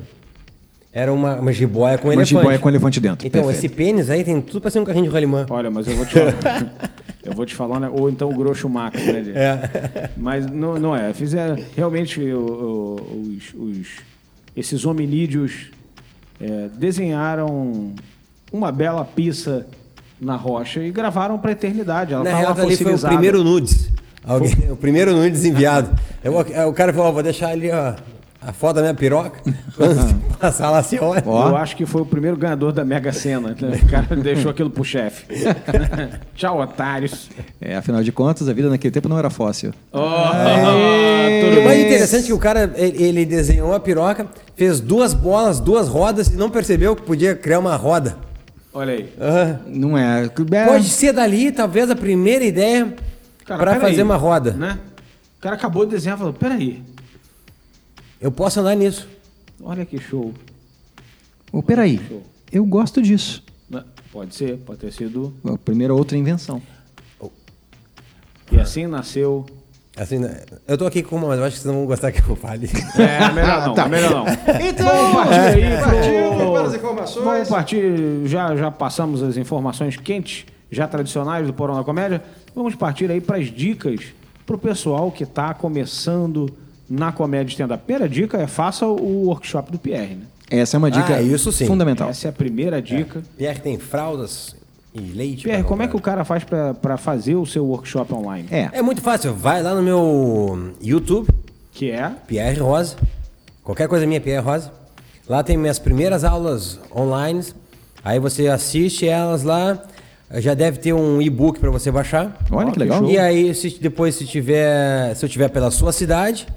Era 0.93 1.13
uma, 1.13 1.35
uma 1.39 1.53
jiboia 1.53 1.97
com 1.97 2.09
Uma 2.09 2.15
elefante. 2.15 2.29
jiboia 2.41 2.59
com 2.59 2.67
elefante 2.67 2.99
dentro. 2.99 3.25
Então, 3.25 3.43
Perfeito. 3.43 3.65
esse 3.65 3.73
pênis 3.73 4.09
aí 4.09 4.25
tem 4.25 4.41
tudo 4.41 4.59
pra 4.59 4.69
ser 4.69 4.79
um 4.79 4.83
carrinho 4.83 5.05
de 5.05 5.09
rolimã. 5.11 5.45
Olha, 5.49 5.71
mas 5.71 5.87
eu 5.87 5.95
vou 5.95 6.05
te 6.05 6.11
falar. 6.15 6.73
eu 7.23 7.31
vou 7.33 7.45
te 7.45 7.55
falar, 7.55 7.79
né? 7.79 7.89
Ou 7.89 8.09
então 8.09 8.29
o 8.29 8.35
Groucho 8.35 8.67
Max, 8.67 9.01
né? 9.01 9.23
É. 9.33 10.09
Mas 10.17 10.45
não, 10.47 10.77
não 10.77 10.93
é. 10.93 11.13
Fizeram 11.13 11.57
realmente 11.77 12.19
o- 12.19 12.37
o- 12.37 13.35
os, 13.37 13.53
os- 13.53 13.87
esses 14.57 14.83
hominídeos 14.85 15.71
é, 16.41 16.67
desenharam 16.77 17.93
uma 18.51 18.71
bela 18.71 19.05
pista 19.05 19.65
na 20.19 20.35
rocha 20.35 20.81
e 20.81 20.91
gravaram 20.91 21.37
para 21.37 21.51
a 21.51 21.53
eternidade. 21.53 22.13
Ela 22.13 22.23
Na 22.23 22.31
tá 22.31 22.37
real, 22.37 22.55
lá 22.55 22.63
ali 22.63 22.77
foi 22.77 22.93
o 22.93 22.99
primeiro 22.99 23.43
nudes. 23.43 23.89
Alguém, 24.23 24.71
o 24.71 24.75
primeiro 24.75 25.15
nudes 25.15 25.43
enviado. 25.45 25.97
Eu, 26.23 26.37
o 26.67 26.73
cara 26.73 26.93
falou, 26.93 27.09
ó, 27.09 27.11
vou 27.11 27.23
deixar 27.23 27.49
ali, 27.49 27.71
ó, 27.71 27.95
a 28.39 28.53
foto 28.53 28.75
da 28.75 28.81
minha 28.81 28.93
piroca. 28.93 29.39
Quando 29.75 30.37
passar 30.37 30.69
lá, 30.69 30.83
você 30.83 30.99
olha. 30.99 31.23
Eu 31.25 31.55
acho 31.57 31.75
que 31.75 31.87
foi 31.87 32.01
o 32.01 32.05
primeiro 32.05 32.37
ganhador 32.37 32.71
da 32.71 32.85
Mega 32.85 33.11
Sena. 33.11 33.55
né? 33.59 33.79
O 33.81 33.87
cara 33.87 34.15
deixou 34.21 34.51
aquilo 34.51 34.69
pro 34.69 34.83
chefe. 34.83 35.25
Tchau, 36.35 36.59
otários. 36.59 37.29
É, 37.59 37.75
afinal 37.75 38.03
de 38.03 38.11
contas, 38.11 38.47
a 38.47 38.53
vida 38.53 38.69
naquele 38.69 38.91
tempo 38.91 39.09
não 39.09 39.17
era 39.17 39.29
fóssil. 39.31 39.71
Oh, 39.91 39.99
tudo 39.99 41.61
o 41.61 41.65
mais 41.65 41.79
interessante 41.79 42.23
é 42.23 42.27
que 42.27 42.33
o 42.33 42.39
cara, 42.39 42.71
ele 42.75 43.25
desenhou 43.25 43.73
a 43.73 43.79
piroca, 43.79 44.27
fez 44.55 44.79
duas 44.79 45.15
bolas, 45.15 45.59
duas 45.59 45.87
rodas 45.87 46.27
e 46.27 46.35
não 46.35 46.49
percebeu 46.49 46.95
que 46.95 47.01
podia 47.01 47.35
criar 47.35 47.57
uma 47.59 47.75
roda. 47.75 48.17
Olha 48.73 48.93
aí. 48.93 49.13
Não 49.67 49.97
é. 49.97 50.25
é 50.25 50.65
Pode 50.65 50.89
ser 50.89 51.13
dali, 51.13 51.51
talvez, 51.51 51.89
a 51.89 51.95
primeira 51.95 52.45
ideia 52.45 52.93
para 53.45 53.79
fazer 53.79 54.03
uma 54.03 54.15
roda. 54.15 54.51
Né? 54.51 54.79
O 55.37 55.41
cara 55.41 55.55
acabou 55.55 55.85
de 55.85 55.91
desenhar 55.91 56.15
e 56.15 56.19
falou: 56.19 56.33
peraí, 56.33 56.81
Eu 58.19 58.31
posso 58.31 58.59
andar 58.59 58.75
nisso. 58.75 59.07
olha 59.63 59.85
que 59.85 59.99
show. 59.99 60.33
Oh, 61.51 61.61
peraí, 61.61 61.99
eu 62.51 62.63
gosto 62.65 63.01
disso. 63.01 63.43
Né? 63.69 63.83
Pode 64.11 64.33
ser, 64.35 64.57
pode 64.57 64.79
ter 64.79 64.93
sido. 64.93 65.33
A 65.43 65.57
primeira 65.57 65.93
outra 65.93 66.17
invenção. 66.17 66.61
E 68.51 68.59
assim 68.59 68.85
nasceu. 68.87 69.45
Assim, 69.95 70.21
eu 70.67 70.77
tô 70.77 70.85
aqui 70.85 71.03
com 71.03 71.17
uma, 71.17 71.27
mas 71.29 71.39
eu 71.39 71.45
acho 71.45 71.55
que 71.57 71.61
vocês 71.61 71.73
não 71.73 71.79
vão 71.81 71.85
gostar 71.85 72.11
que 72.13 72.21
eu 72.27 72.35
fale. 72.35 72.69
É, 72.97 73.31
melhor 73.33 73.67
não, 73.67 73.73
Tá. 73.73 73.87
melhor 73.89 74.11
não. 74.11 74.25
Então, 74.65 75.19
aí 75.19 75.61
informações. 77.03 77.23
Vamos 77.25 77.49
partir, 77.49 78.21
já, 78.25 78.55
já 78.55 78.71
passamos 78.71 79.21
as 79.23 79.37
informações 79.37 79.97
quentes, 79.97 80.45
já 80.71 80.87
tradicionais 80.87 81.45
do 81.47 81.53
Porão 81.53 81.75
da 81.75 81.83
Comédia. 81.83 82.21
Vamos 82.55 82.75
partir 82.75 83.09
aí 83.11 83.19
para 83.21 83.37
as 83.37 83.47
dicas 83.47 84.05
para 84.45 84.55
o 84.55 84.59
pessoal 84.59 85.11
que 85.11 85.23
está 85.23 85.53
começando 85.53 86.49
na 86.89 87.11
comédia 87.11 87.51
stand-up. 87.51 87.83
Primeira 87.85 88.09
dica 88.09 88.37
é 88.37 88.47
faça 88.47 88.85
o 88.85 89.25
workshop 89.27 89.71
do 89.71 89.79
Pierre, 89.79 90.15
né? 90.15 90.25
Essa 90.49 90.75
é 90.75 90.77
uma 90.77 90.91
dica 90.91 91.15
Ah, 91.15 91.21
isso 91.21 91.49
sim. 91.51 91.65
fundamental. 91.65 92.09
Essa 92.09 92.27
é 92.27 92.29
a 92.29 92.33
primeira 92.33 92.81
dica. 92.81 93.23
Pierre 93.37 93.59
tem 93.61 93.79
fraldas 93.79 94.53
e 94.93 94.99
leite. 94.99 95.43
Pierre, 95.45 95.63
como 95.63 95.81
é 95.83 95.87
que 95.87 95.95
o 95.95 96.01
cara 96.01 96.25
faz 96.25 96.43
para 96.43 96.97
fazer 96.97 97.35
o 97.35 97.45
seu 97.45 97.65
workshop 97.65 98.13
online? 98.13 98.49
É. 98.51 98.69
É 98.73 98.81
muito 98.81 99.01
fácil. 99.01 99.33
Vai 99.33 99.63
lá 99.63 99.73
no 99.73 99.81
meu 99.81 100.73
YouTube, 100.81 101.29
Que 101.71 101.91
é 101.91 102.11
Pierre 102.27 102.59
Rosa. 102.59 102.97
Qualquer 103.63 103.87
coisa 103.87 104.05
minha, 104.05 104.19
Pierre 104.19 104.43
Rosa. 104.43 104.73
Lá 105.31 105.41
tem 105.41 105.55
minhas 105.55 105.79
primeiras 105.79 106.25
aulas 106.25 106.77
online. 106.93 107.41
Aí 108.03 108.19
você 108.19 108.49
assiste 108.49 109.07
elas 109.07 109.43
lá. 109.43 109.81
Já 110.29 110.53
deve 110.53 110.77
ter 110.77 110.91
um 110.91 111.21
e-book 111.21 111.57
para 111.57 111.71
você 111.71 111.89
baixar. 111.89 112.37
Olha 112.51 112.69
que 112.69 112.77
legal. 112.77 113.05
E 113.05 113.17
aí, 113.17 113.55
se, 113.55 113.79
depois, 113.79 114.15
se 114.15 114.25
tiver, 114.25 115.15
se 115.15 115.23
eu 115.23 115.29
tiver 115.29 115.47
pela 115.47 115.71
sua 115.71 115.93
cidade, 115.93 116.47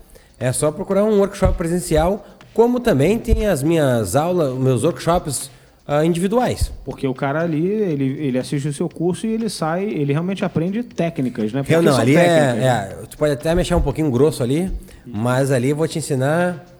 é 0.40 0.50
só 0.50 0.72
procurar 0.72 1.04
um 1.04 1.20
workshop 1.20 1.56
presencial, 1.56 2.26
como 2.52 2.80
também 2.80 3.16
tem 3.16 3.46
as 3.46 3.62
minhas 3.62 4.16
aulas, 4.16 4.52
meus 4.58 4.82
workshops 4.82 5.52
ah, 5.86 6.04
individuais. 6.04 6.72
Porque 6.84 7.06
o 7.06 7.14
cara 7.14 7.42
ali, 7.42 7.64
ele, 7.64 8.26
ele 8.26 8.38
assiste 8.38 8.66
o 8.66 8.72
seu 8.72 8.88
curso 8.88 9.24
e 9.24 9.34
ele 9.34 9.48
sai, 9.48 9.84
ele 9.84 10.12
realmente 10.12 10.44
aprende 10.44 10.82
técnicas, 10.82 11.52
né? 11.52 11.62
Porque 11.62 11.76
Eu 11.76 11.80
não, 11.80 11.96
ali 11.96 12.14
técnicas, 12.14 12.56
né? 12.56 12.88
é, 12.90 13.02
é. 13.04 13.06
Tu 13.06 13.16
pode 13.16 13.34
até 13.34 13.54
mexer 13.54 13.76
um 13.76 13.80
pouquinho 13.80 14.10
grosso 14.10 14.42
ali, 14.42 14.68
mas 15.06 15.52
ali 15.52 15.70
eu 15.70 15.76
vou 15.76 15.86
te 15.86 16.00
ensinar 16.00 16.73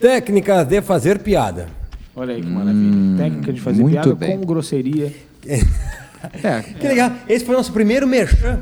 técnicas 0.00 0.66
de 0.66 0.80
fazer 0.82 1.18
piada. 1.18 1.68
Olha 2.14 2.34
aí 2.34 2.40
que 2.42 2.48
maravilha. 2.48 3.18
Técnica 3.18 3.52
de 3.52 3.60
fazer 3.60 3.84
piada 3.84 4.14
bem. 4.14 4.38
com 4.38 4.46
grosseria. 4.46 5.12
É, 6.42 6.62
Que 6.80 6.88
legal. 6.88 7.12
Esse 7.28 7.44
foi 7.44 7.54
o 7.54 7.58
nosso 7.58 7.72
primeiro 7.72 8.04
merchan. 8.06 8.58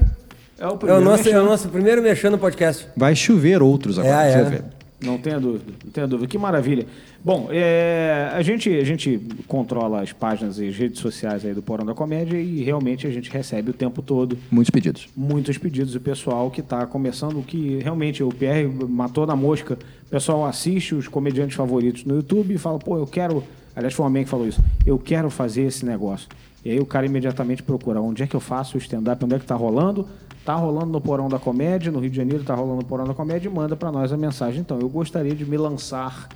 É 0.58 0.66
o 0.66 0.70
É 0.70 0.72
o 0.72 0.76
primeiro 0.76 1.04
nosso, 1.04 1.28
é 1.28 1.40
o 1.40 1.44
nosso 1.44 1.68
primeiro 1.68 2.02
merchan 2.02 2.28
no 2.30 2.36
podcast. 2.36 2.86
vai 2.96 3.14
chover 3.16 3.62
outros 3.62 3.98
agora. 3.98 4.24
É, 4.26 4.32
você 4.44 4.54
é. 4.56 4.62
Não 5.04 5.18
tenha 5.18 5.38
dúvida, 5.38 5.73
não 5.84 5.90
tenha 5.92 6.06
dúvida. 6.06 6.28
Que 6.28 6.38
maravilha. 6.38 6.87
Bom, 7.25 7.49
é, 7.50 8.30
a, 8.32 8.42
gente, 8.42 8.68
a 8.70 8.84
gente 8.84 9.20
controla 9.46 10.02
as 10.02 10.12
páginas 10.12 10.58
e 10.58 10.68
as 10.68 10.76
redes 10.76 11.00
sociais 11.00 11.44
aí 11.44 11.54
do 11.54 11.62
Porão 11.62 11.84
da 11.84 11.94
Comédia 11.94 12.38
e 12.38 12.62
realmente 12.62 13.06
a 13.06 13.11
gente 13.11 13.30
recebe 13.30 13.70
o 13.70 13.73
tempo 13.75 14.02
todo 14.02 14.37
Muitos 14.50 14.70
pedidos. 14.70 15.08
muitos 15.16 15.58
pedidos 15.58 15.92
do 15.92 16.00
pessoal 16.00 16.50
que 16.50 16.61
está 16.61 16.87
começando, 16.87 17.42
que 17.42 17.78
realmente 17.82 18.23
o 18.23 18.28
Pierre 18.28 18.66
matou 18.66 19.26
na 19.26 19.37
mosca. 19.37 19.78
O 20.06 20.11
pessoal 20.11 20.44
assiste 20.46 20.94
os 20.94 21.08
comediantes 21.08 21.56
favoritos 21.56 22.04
no 22.04 22.16
YouTube 22.16 22.54
e 22.54 22.58
fala, 22.58 22.78
pô, 22.78 22.99
eu 22.99 23.06
quero. 23.06 23.42
Aliás, 23.75 23.92
foi 23.94 24.04
um 24.04 24.08
homem 24.08 24.25
que 24.25 24.30
falou 24.30 24.46
isso. 24.46 24.62
Eu 24.87 24.99
quero 24.99 25.28
fazer 25.30 25.62
esse 25.62 25.84
negócio. 25.84 26.28
E 26.64 26.70
aí 26.70 26.80
o 26.80 26.87
cara 26.87 27.04
imediatamente 27.04 27.62
procura 27.62 28.00
onde 28.00 28.23
é 28.23 28.26
que 28.26 28.34
eu 28.34 28.40
faço 28.40 28.76
o 28.76 28.80
stand-up, 28.80 29.23
onde 29.25 29.34
é 29.34 29.38
que 29.38 29.44
tá 29.44 29.54
rolando. 29.54 30.08
Tá 30.44 30.54
rolando 30.54 30.92
no 30.92 31.00
Porão 31.00 31.28
da 31.28 31.38
Comédia, 31.38 31.90
no 31.90 32.00
Rio 32.00 32.10
de 32.10 32.16
Janeiro 32.16 32.44
tá 32.44 32.54
rolando 32.54 32.82
no 32.82 32.84
Porão 32.84 33.06
da 33.06 33.14
Comédia 33.14 33.48
e 33.48 33.52
manda 33.52 33.74
para 33.74 33.90
nós 33.90 34.12
a 34.12 34.16
mensagem. 34.16 34.60
Então, 34.60 34.78
eu 34.78 34.88
gostaria 34.88 35.34
de 35.34 35.44
me 35.44 35.56
lançar 35.56 36.28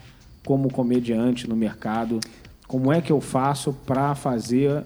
como 0.45 0.73
comediante 0.73 1.47
no 1.47 1.55
mercado. 1.55 2.19
Como 2.67 2.91
é 2.91 3.03
que 3.03 3.13
eu 3.13 3.21
faço 3.21 3.75
para 3.85 4.15
fazer 4.15 4.83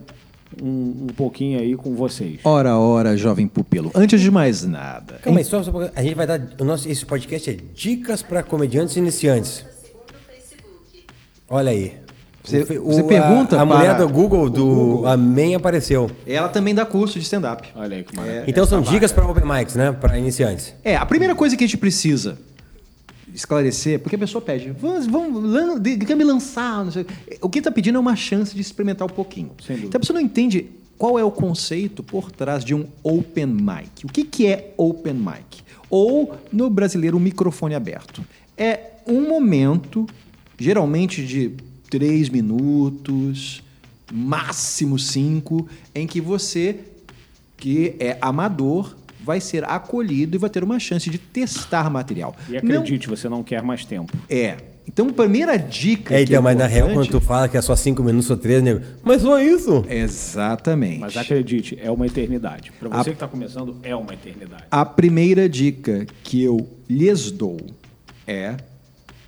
um, 0.60 1.04
um 1.04 1.06
pouquinho 1.16 1.60
aí 1.60 1.76
com 1.76 1.94
vocês? 1.94 2.40
Ora, 2.42 2.76
ora, 2.76 3.16
jovem 3.16 3.46
pupilo. 3.46 3.92
Antes 3.94 4.20
de 4.20 4.30
mais 4.30 4.64
nada. 4.64 5.20
Calma 5.22 5.38
aí, 5.38 5.44
só, 5.44 5.62
só 5.62 5.72
a 5.94 6.02
gente 6.02 6.16
vai 6.16 6.26
dar. 6.26 6.40
O 6.60 6.64
nosso, 6.64 6.88
esse 6.88 7.06
podcast 7.06 7.48
é 7.48 7.56
Dicas 7.74 8.22
para 8.22 8.42
Comediantes 8.42 8.96
Iniciantes. 8.96 9.64
Olha 11.48 11.70
aí. 11.70 12.01
Você- 12.44 12.64
você 12.64 13.00
o- 13.02 13.06
pergunta 13.06 13.56
A, 13.56 13.62
a 13.62 13.64
mulher 13.64 13.96
do 13.96 14.08
Google, 14.08 14.50
do 14.50 15.06
Amém, 15.06 15.54
apareceu. 15.54 16.10
Ela 16.26 16.48
também 16.48 16.74
dá 16.74 16.84
curso 16.84 17.18
de 17.18 17.24
stand-up. 17.24 17.68
Olha 17.76 17.96
aí 17.98 18.02
que 18.04 18.16
maravilha. 18.16 18.44
Então 18.48 18.66
são 18.66 18.80
dicas 18.82 19.12
para 19.12 19.26
Open 19.28 19.44
Mics, 19.44 19.74
né? 19.76 19.92
Para 19.92 20.18
iniciantes. 20.18 20.74
É, 20.82 20.96
a 20.96 21.06
primeira 21.06 21.34
coisa 21.34 21.56
que 21.56 21.62
a 21.62 21.66
gente 21.66 21.76
precisa 21.76 22.36
esclarecer, 23.34 23.98
porque 24.00 24.16
a 24.16 24.18
pessoa 24.18 24.42
pede, 24.42 24.70
vamos, 24.78 25.06
vamos 25.06 25.80
quer 26.06 26.14
me 26.16 26.24
lançar, 26.24 26.84
não 26.84 26.90
sei. 26.92 27.06
o 27.40 27.48
que 27.48 27.58
está 27.60 27.70
pedindo 27.70 27.96
é 27.96 28.00
uma 28.00 28.14
chance 28.16 28.54
de 28.54 28.60
experimentar 28.60 29.06
um 29.06 29.10
pouquinho. 29.10 29.52
Sem 29.64 29.76
dúvida. 29.76 29.86
Então 29.88 29.98
a 29.98 30.00
pessoa 30.00 30.18
não 30.18 30.26
entende 30.26 30.66
qual 30.98 31.18
é 31.18 31.24
o 31.24 31.30
conceito 31.30 32.02
por 32.02 32.30
trás 32.30 32.64
de 32.64 32.74
um 32.74 32.84
open 33.02 33.46
mic. 33.46 34.04
O 34.04 34.08
que, 34.08 34.24
que 34.24 34.46
é 34.46 34.74
open 34.76 35.14
mic? 35.14 35.62
Ou, 35.88 36.34
no 36.52 36.68
brasileiro, 36.68 37.16
um 37.16 37.20
microfone 37.20 37.74
aberto. 37.74 38.22
É 38.56 38.80
um 39.06 39.28
momento, 39.28 40.06
geralmente 40.58 41.24
de 41.26 41.52
três 41.92 42.30
minutos, 42.30 43.62
máximo 44.10 44.98
cinco, 44.98 45.68
em 45.94 46.06
que 46.06 46.22
você 46.22 46.76
que 47.58 47.94
é 48.00 48.16
amador 48.18 48.96
vai 49.22 49.40
ser 49.42 49.62
acolhido 49.64 50.34
e 50.34 50.38
vai 50.38 50.48
ter 50.48 50.64
uma 50.64 50.80
chance 50.80 51.10
de 51.10 51.18
testar 51.18 51.90
material. 51.90 52.34
E 52.48 52.56
acredite, 52.56 53.08
você 53.08 53.28
não 53.28 53.42
quer 53.42 53.62
mais 53.62 53.84
tempo. 53.84 54.10
Não- 54.16 54.24
é. 54.36 54.56
Então, 54.88 55.12
primeira 55.12 55.56
dica. 55.58 56.14
É, 56.14 56.24
que 56.24 56.32
então, 56.32 56.42
mas 56.42 56.56
na 56.56 56.66
real, 56.66 56.90
quando 56.90 57.08
tu 57.08 57.20
fala 57.20 57.46
que 57.48 57.56
é 57.58 57.60
só 57.62 57.76
cinco 57.76 58.02
minutos 58.02 58.28
ou 58.30 58.36
três, 58.38 58.62
nego. 58.62 58.80
Mas 59.04 59.20
só 59.22 59.38
isso? 59.40 59.84
Exatamente. 59.88 60.98
Mas 60.98 61.16
acredite, 61.16 61.78
é 61.80 61.88
uma 61.90 62.06
eternidade. 62.06 62.72
Para 62.80 62.88
você 62.88 63.00
A- 63.00 63.04
que 63.04 63.10
está 63.10 63.28
começando, 63.28 63.76
é 63.84 63.94
uma 63.94 64.12
eternidade. 64.14 64.64
A 64.70 64.84
primeira 64.84 65.46
dica 65.48 66.04
que 66.24 66.42
eu 66.42 66.66
lhes 66.90 67.30
dou 67.30 67.58
é 68.26 68.56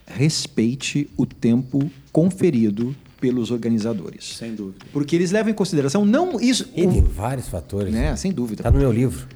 respeite 0.06 1.08
o 1.16 1.26
tempo 1.26 1.90
conferido 2.12 2.94
pelos 3.20 3.50
organizadores. 3.50 4.36
Sem 4.38 4.54
dúvida. 4.54 4.84
Porque 4.92 5.16
eles 5.16 5.30
levam 5.30 5.50
em 5.50 5.54
consideração 5.54 6.04
não 6.04 6.38
isso, 6.40 6.68
E 6.76 6.84
o- 6.86 6.90
tem 6.92 7.00
vários 7.02 7.48
fatores. 7.48 7.92
né, 7.92 8.14
sem 8.16 8.30
dúvida. 8.32 8.62
Tá 8.62 8.70
no 8.70 8.78
meu 8.78 8.92
livro. 8.92 9.26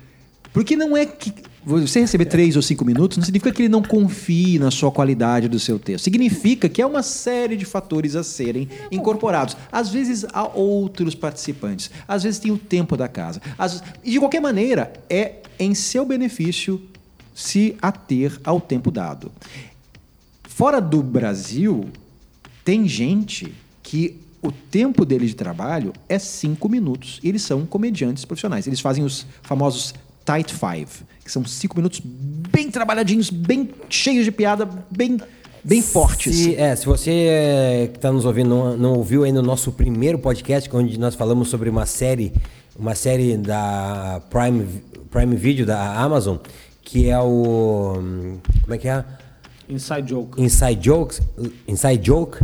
Porque 0.53 0.75
não 0.77 0.97
é 0.97 1.05
que 1.07 1.33
você 1.65 2.01
receber 2.01 2.25
três 2.25 2.57
ou 2.57 2.63
cinco 2.63 2.85
minutos 2.85 3.19
não 3.19 3.25
significa 3.25 3.53
que 3.53 3.63
ele 3.63 3.69
não 3.69 3.83
confie 3.83 4.59
na 4.59 4.71
sua 4.71 4.91
qualidade 4.91 5.47
do 5.47 5.59
seu 5.59 5.79
texto. 5.79 6.05
Significa 6.05 6.69
que 6.69 6.81
é 6.83 6.87
uma 6.87 7.03
série 7.03 7.57
de 7.57 7.65
fatores 7.67 8.17
a 8.17 8.23
serem 8.25 8.69
incorporados. 8.91 9.57
Às 9.71 9.91
vezes 9.91 10.25
há 10.33 10.47
outros 10.49 11.15
participantes, 11.15 11.91
às 12.09 12.23
vezes 12.23 12.41
tem 12.41 12.51
o 12.51 12.59
tempo 12.59 12.97
da 12.97 13.07
casa. 13.09 13.41
Às- 13.59 13.83
E 14.03 14.11
de 14.13 14.19
qualquer 14.19 14.41
maneira, 14.41 14.93
é 15.09 15.37
em 15.59 15.75
seu 15.75 16.05
benefício 16.05 16.81
se 17.35 17.77
ater 17.81 18.33
ao 18.43 18.61
tempo 18.61 18.91
dado. 18.91 19.31
Fora 20.59 20.81
do 20.81 21.05
Brasil, 21.05 21.89
tem 22.65 22.89
gente 22.89 23.55
que 23.81 24.21
o 24.43 24.51
tempo 24.51 25.05
dele 25.05 25.25
de 25.25 25.37
trabalho 25.37 25.93
é 26.09 26.19
cinco 26.19 26.69
minutos. 26.69 27.21
Eles 27.23 27.43
são 27.43 27.65
comediantes 27.65 28.25
profissionais. 28.25 28.67
Eles 28.67 28.81
fazem 28.81 29.05
os 29.05 29.25
famosos 29.41 29.95
tight 30.27 30.53
five, 30.53 31.07
que 31.25 31.31
são 31.31 31.45
cinco 31.45 31.77
minutos 31.77 32.03
bem 32.05 32.73
trabalhadinhos, 32.73 33.31
bem 33.31 33.71
cheios 33.89 34.25
de 34.25 34.33
piada, 34.33 34.69
bem, 34.91 35.21
bem 35.63 35.81
fortes. 35.81 36.35
Se, 36.35 36.57
é, 36.57 36.75
se 36.75 36.87
você 36.87 37.13
é, 37.13 37.89
que 37.93 37.99
está 37.99 38.11
nos 38.11 38.25
ouvindo 38.25 38.49
não, 38.49 38.77
não 38.77 38.93
ouviu 38.95 39.23
ainda 39.23 39.39
o 39.39 39.45
nosso 39.45 39.71
primeiro 39.71 40.19
podcast, 40.19 40.69
onde 40.75 40.99
nós 40.99 41.15
falamos 41.15 41.51
sobre 41.51 41.71
uma 41.71 41.87
série, 41.87 42.33
uma 42.77 42.97
série 42.97 43.37
da 43.37 44.21
Prime, 44.29 44.67
Prime 45.09 45.37
Video 45.37 45.65
da 45.65 46.01
Amazon, 46.01 46.39
que 46.83 47.09
é 47.09 47.21
o. 47.21 48.03
Como 48.63 48.75
é 48.75 48.77
que 48.79 48.89
é? 48.89 49.05
Inside 49.69 50.09
joke. 50.09 50.43
Inside 50.43 50.81
Jokes, 50.83 51.21
Inside 51.67 52.01
Joke. 52.07 52.39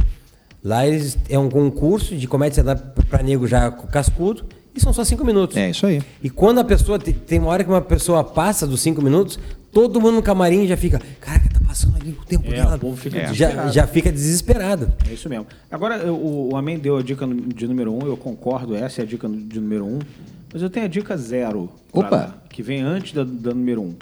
Lá 0.62 0.86
eles 0.86 1.18
é 1.28 1.38
um 1.38 1.50
concurso 1.50 2.16
de 2.16 2.26
comédia 2.26 2.64
para 3.10 3.22
nego 3.22 3.46
já 3.46 3.70
cascudo 3.70 4.44
e 4.74 4.80
são 4.80 4.92
só 4.92 5.04
cinco 5.04 5.24
minutos. 5.24 5.56
É 5.56 5.70
isso 5.70 5.86
aí. 5.86 6.02
E 6.22 6.30
quando 6.30 6.58
a 6.60 6.64
pessoa 6.64 6.98
te- 6.98 7.12
tem 7.12 7.38
uma 7.38 7.48
hora 7.50 7.62
que 7.62 7.68
uma 7.70 7.82
pessoa 7.82 8.24
passa 8.24 8.66
dos 8.66 8.80
cinco 8.80 9.02
minutos, 9.02 9.38
todo 9.70 10.00
mundo 10.00 10.14
no 10.16 10.22
camarim 10.22 10.66
já 10.66 10.76
fica, 10.76 11.00
caraca, 11.20 11.48
tá 11.52 11.60
passando 11.66 11.96
ali 11.96 12.12
o 12.18 12.24
tempo 12.24 12.46
É, 12.48 12.52
dela. 12.56 12.76
o 12.76 12.78
povo 12.78 12.96
fica 12.96 13.20
já, 13.20 13.30
desesperado. 13.48 13.72
já 13.72 13.86
fica 13.86 14.10
desesperado. 14.12 14.92
É 15.08 15.12
isso 15.12 15.28
mesmo. 15.28 15.46
Agora, 15.70 15.96
eu- 15.98 16.14
o, 16.14 16.52
o 16.52 16.56
Amém 16.56 16.78
deu 16.78 16.96
a 16.96 17.02
dica 17.02 17.26
de 17.26 17.66
número 17.68 17.92
um, 17.92 18.06
eu 18.06 18.16
concordo, 18.16 18.74
essa 18.74 19.02
é 19.02 19.04
a 19.04 19.06
dica 19.06 19.28
de 19.28 19.60
número 19.60 19.84
um. 19.84 19.98
Mas 20.52 20.62
eu 20.62 20.70
tenho 20.70 20.86
a 20.86 20.88
dica 20.88 21.14
zero. 21.16 21.68
Opa. 21.92 22.34
Que 22.48 22.62
vem 22.62 22.80
antes 22.80 23.12
da, 23.12 23.22
da 23.24 23.52
número 23.52 23.82
um. 23.82 23.94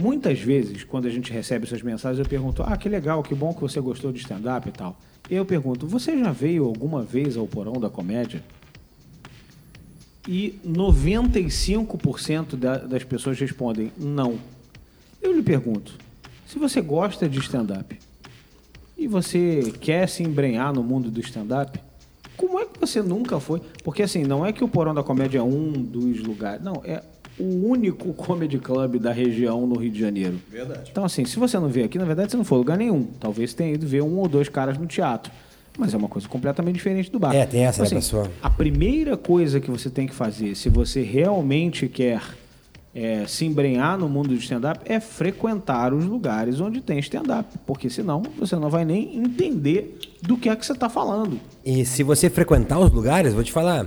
Muitas 0.00 0.38
vezes, 0.38 0.84
quando 0.84 1.06
a 1.06 1.10
gente 1.10 1.32
recebe 1.32 1.66
essas 1.66 1.82
mensagens, 1.82 2.20
eu 2.24 2.24
pergunto: 2.30 2.62
Ah, 2.62 2.76
que 2.76 2.88
legal, 2.88 3.20
que 3.20 3.34
bom 3.34 3.52
que 3.52 3.60
você 3.60 3.80
gostou 3.80 4.12
de 4.12 4.20
stand-up 4.20 4.68
e 4.68 4.70
tal. 4.72 4.96
Eu 5.28 5.44
pergunto: 5.44 5.88
Você 5.88 6.16
já 6.16 6.30
veio 6.30 6.64
alguma 6.66 7.02
vez 7.02 7.36
ao 7.36 7.48
Porão 7.48 7.72
da 7.80 7.90
Comédia? 7.90 8.40
E 10.28 10.54
95% 10.64 12.54
da- 12.56 12.78
das 12.78 13.02
pessoas 13.02 13.38
respondem 13.40 13.90
não. 13.98 14.38
Eu 15.20 15.32
lhe 15.34 15.42
pergunto: 15.42 15.94
se 16.46 16.60
você 16.60 16.80
gosta 16.80 17.28
de 17.28 17.40
stand-up 17.40 17.98
e 18.96 19.08
você 19.08 19.72
quer 19.80 20.08
se 20.08 20.22
embrenhar 20.22 20.72
no 20.72 20.84
mundo 20.84 21.10
do 21.10 21.18
stand-up, 21.20 21.76
como 22.36 22.60
é 22.60 22.66
que 22.66 22.78
você 22.78 23.02
nunca 23.02 23.40
foi? 23.40 23.60
Porque 23.82 24.02
assim, 24.02 24.22
não 24.22 24.46
é 24.46 24.52
que 24.52 24.62
o 24.62 24.68
Porão 24.68 24.94
da 24.94 25.02
Comédia 25.02 25.38
é 25.40 25.42
um 25.42 25.72
dos 25.72 26.20
lugares. 26.20 26.62
Não, 26.62 26.82
é 26.84 27.02
o 27.38 27.66
único 27.68 28.12
comedy 28.14 28.58
club 28.58 28.96
da 28.96 29.12
região 29.12 29.66
no 29.66 29.76
Rio 29.76 29.90
de 29.90 30.00
Janeiro. 30.00 30.38
Verdade. 30.50 30.88
Então, 30.90 31.04
assim, 31.04 31.24
se 31.24 31.38
você 31.38 31.58
não 31.58 31.68
veio 31.68 31.86
aqui, 31.86 31.98
na 31.98 32.04
verdade 32.04 32.30
você 32.30 32.36
não 32.36 32.44
foi 32.44 32.56
a 32.56 32.58
lugar 32.58 32.76
nenhum. 32.76 33.04
Talvez 33.20 33.54
tenha 33.54 33.74
ido 33.74 33.86
ver 33.86 34.02
um 34.02 34.18
ou 34.18 34.28
dois 34.28 34.48
caras 34.48 34.78
no 34.78 34.86
teatro. 34.86 35.32
Mas 35.78 35.94
é 35.94 35.96
uma 35.96 36.08
coisa 36.08 36.28
completamente 36.28 36.74
diferente 36.74 37.10
do 37.10 37.20
bar. 37.20 37.34
É, 37.34 37.46
tem 37.46 37.64
essa, 37.64 37.82
Então, 37.82 37.92
né, 37.92 37.98
assim, 37.98 38.06
pessoa? 38.16 38.30
A 38.42 38.50
primeira 38.50 39.16
coisa 39.16 39.60
que 39.60 39.70
você 39.70 39.88
tem 39.88 40.08
que 40.08 40.14
fazer, 40.14 40.56
se 40.56 40.68
você 40.68 41.02
realmente 41.02 41.86
quer 41.86 42.20
é, 42.92 43.24
se 43.28 43.44
embrenhar 43.44 43.96
no 43.96 44.08
mundo 44.08 44.30
do 44.30 44.34
stand-up, 44.34 44.80
é 44.84 44.98
frequentar 44.98 45.94
os 45.94 46.04
lugares 46.04 46.60
onde 46.60 46.80
tem 46.80 46.98
stand-up. 46.98 47.56
Porque 47.64 47.88
senão 47.88 48.22
você 48.36 48.56
não 48.56 48.68
vai 48.68 48.84
nem 48.84 49.16
entender 49.18 49.98
do 50.20 50.36
que 50.36 50.48
é 50.48 50.56
que 50.56 50.66
você 50.66 50.72
está 50.72 50.88
falando. 50.88 51.38
E 51.64 51.84
se 51.84 52.02
você 52.02 52.28
frequentar 52.28 52.80
os 52.80 52.90
lugares, 52.90 53.32
vou 53.32 53.44
te 53.44 53.52
falar, 53.52 53.86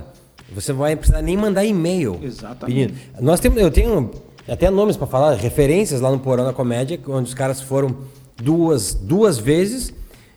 você 0.52 0.72
vai 0.72 0.96
precisar 0.96 1.22
nem 1.22 1.36
mandar 1.36 1.64
e-mail. 1.64 2.18
Exatamente. 2.22 2.92
pedindo. 2.92 2.98
Nós 3.20 3.40
temos, 3.40 3.60
eu 3.60 3.70
tenho 3.70 4.10
até 4.48 4.70
nomes 4.70 4.96
para 4.96 5.06
falar, 5.06 5.34
referências 5.34 6.00
lá 6.00 6.10
no 6.10 6.18
Porão 6.18 6.44
da 6.44 6.52
Comédia, 6.52 6.98
onde 7.08 7.28
os 7.28 7.34
caras 7.34 7.60
foram 7.60 7.96
duas, 8.36 8.94
duas 8.94 9.38
vezes 9.38 9.92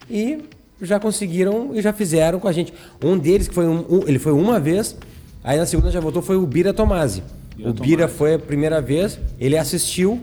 e 0.09 0.39
já 0.81 0.99
conseguiram 0.99 1.71
e 1.73 1.81
já 1.81 1.91
fizeram 1.93 2.39
com 2.39 2.47
a 2.47 2.51
gente. 2.51 2.73
Um 3.03 3.17
deles, 3.17 3.47
que 3.47 3.53
foi 3.53 3.65
um, 3.67 3.85
um- 3.89 4.03
ele 4.07 4.19
foi 4.19 4.31
uma 4.33 4.59
vez, 4.59 4.95
aí 5.43 5.57
na 5.57 5.65
segunda 5.65 5.89
já 5.91 5.99
voltou, 5.99 6.21
foi 6.21 6.35
o 6.37 6.45
Bira 6.45 6.73
Tomasi. 6.73 7.23
Bira 7.55 7.69
o 7.69 7.73
Bira 7.73 8.07
foi 8.07 8.33
a 8.35 8.39
primeira 8.39 8.81
vez, 8.81 9.17
ele 9.39 9.57
assistiu. 9.57 10.19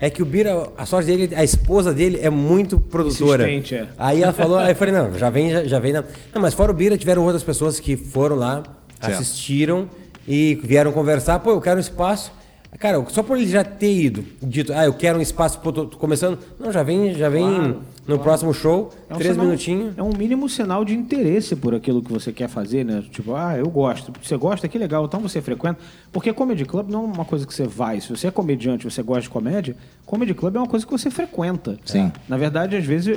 É 0.00 0.08
que 0.08 0.22
o 0.22 0.24
Bira, 0.24 0.68
a 0.76 0.86
sorte 0.86 1.06
dele, 1.08 1.34
a 1.34 1.42
esposa 1.42 1.92
dele 1.92 2.20
é 2.22 2.30
muito 2.30 2.78
produtora. 2.78 3.50
É. 3.50 3.86
Aí 3.98 4.22
ela 4.22 4.32
falou, 4.32 4.56
aí 4.56 4.70
eu 4.70 4.76
falei, 4.76 4.94
não, 4.96 5.18
já 5.18 5.28
vem, 5.28 5.50
já, 5.50 5.64
já 5.64 5.78
vem. 5.80 5.92
Não. 5.92 6.04
não, 6.32 6.40
mas 6.40 6.54
fora 6.54 6.70
o 6.70 6.74
Bira, 6.74 6.96
tiveram 6.96 7.24
outras 7.24 7.42
pessoas 7.42 7.80
que 7.80 7.96
foram 7.96 8.36
lá, 8.36 8.62
Certo. 9.00 9.20
assistiram 9.20 9.88
e 10.26 10.60
vieram 10.62 10.92
conversar. 10.92 11.38
Pô, 11.38 11.50
eu 11.50 11.60
quero 11.60 11.76
um 11.76 11.80
espaço. 11.80 12.32
Cara, 12.78 13.02
só 13.08 13.22
por 13.22 13.36
ele 13.38 13.48
já 13.48 13.64
ter 13.64 13.92
ido, 13.92 14.24
dito, 14.42 14.72
ah, 14.72 14.84
eu 14.84 14.92
quero 14.92 15.18
um 15.18 15.22
espaço, 15.22 15.58
pô, 15.60 15.72
tô, 15.72 15.86
tô 15.86 15.96
começando. 15.96 16.38
Não, 16.60 16.70
já 16.70 16.82
vem, 16.82 17.14
já 17.14 17.28
vem 17.28 17.44
Claro, 17.44 17.82
no 18.08 18.18
próximo 18.18 18.52
show, 18.54 18.90
É 19.08 19.14
um 19.14 19.18
três 19.18 19.32
sinal- 19.34 19.46
minutinhos. 19.46 19.96
É 19.98 20.02
um 20.02 20.12
mínimo 20.16 20.48
sinal 20.48 20.84
de 20.84 20.94
interesse 20.94 21.54
por 21.54 21.74
aquilo 21.74 22.02
que 22.02 22.10
você 22.12 22.32
quer 22.32 22.48
fazer, 22.48 22.84
né? 22.84 23.04
Tipo, 23.10 23.34
ah, 23.34 23.56
eu 23.56 23.68
gosto. 23.68 24.12
Você 24.22 24.36
gosta, 24.36 24.66
que 24.66 24.78
legal. 24.78 25.04
Então 25.04 25.20
você 25.20 25.40
frequenta. 25.42 25.78
Porque 26.10 26.32
Comedy 26.32 26.64
Club 26.64 26.90
não 26.90 27.04
é 27.04 27.06
uma 27.06 27.24
coisa 27.24 27.46
que 27.46 27.52
você 27.54 27.66
vai. 27.66 28.00
Se 28.00 28.08
você 28.08 28.28
é 28.28 28.30
comediante 28.30 28.84
você 28.84 29.02
gosta 29.02 29.22
de 29.22 29.28
comédia, 29.30 29.76
Comedy 30.06 30.32
Club 30.34 30.56
é 30.56 30.58
uma 30.58 30.66
coisa 30.66 30.86
que 30.86 30.90
você 30.90 31.10
frequenta. 31.10 31.78
Sim. 31.84 32.10
Na 32.28 32.36
verdade, 32.36 32.76
às 32.76 32.84
vezes, 32.84 33.14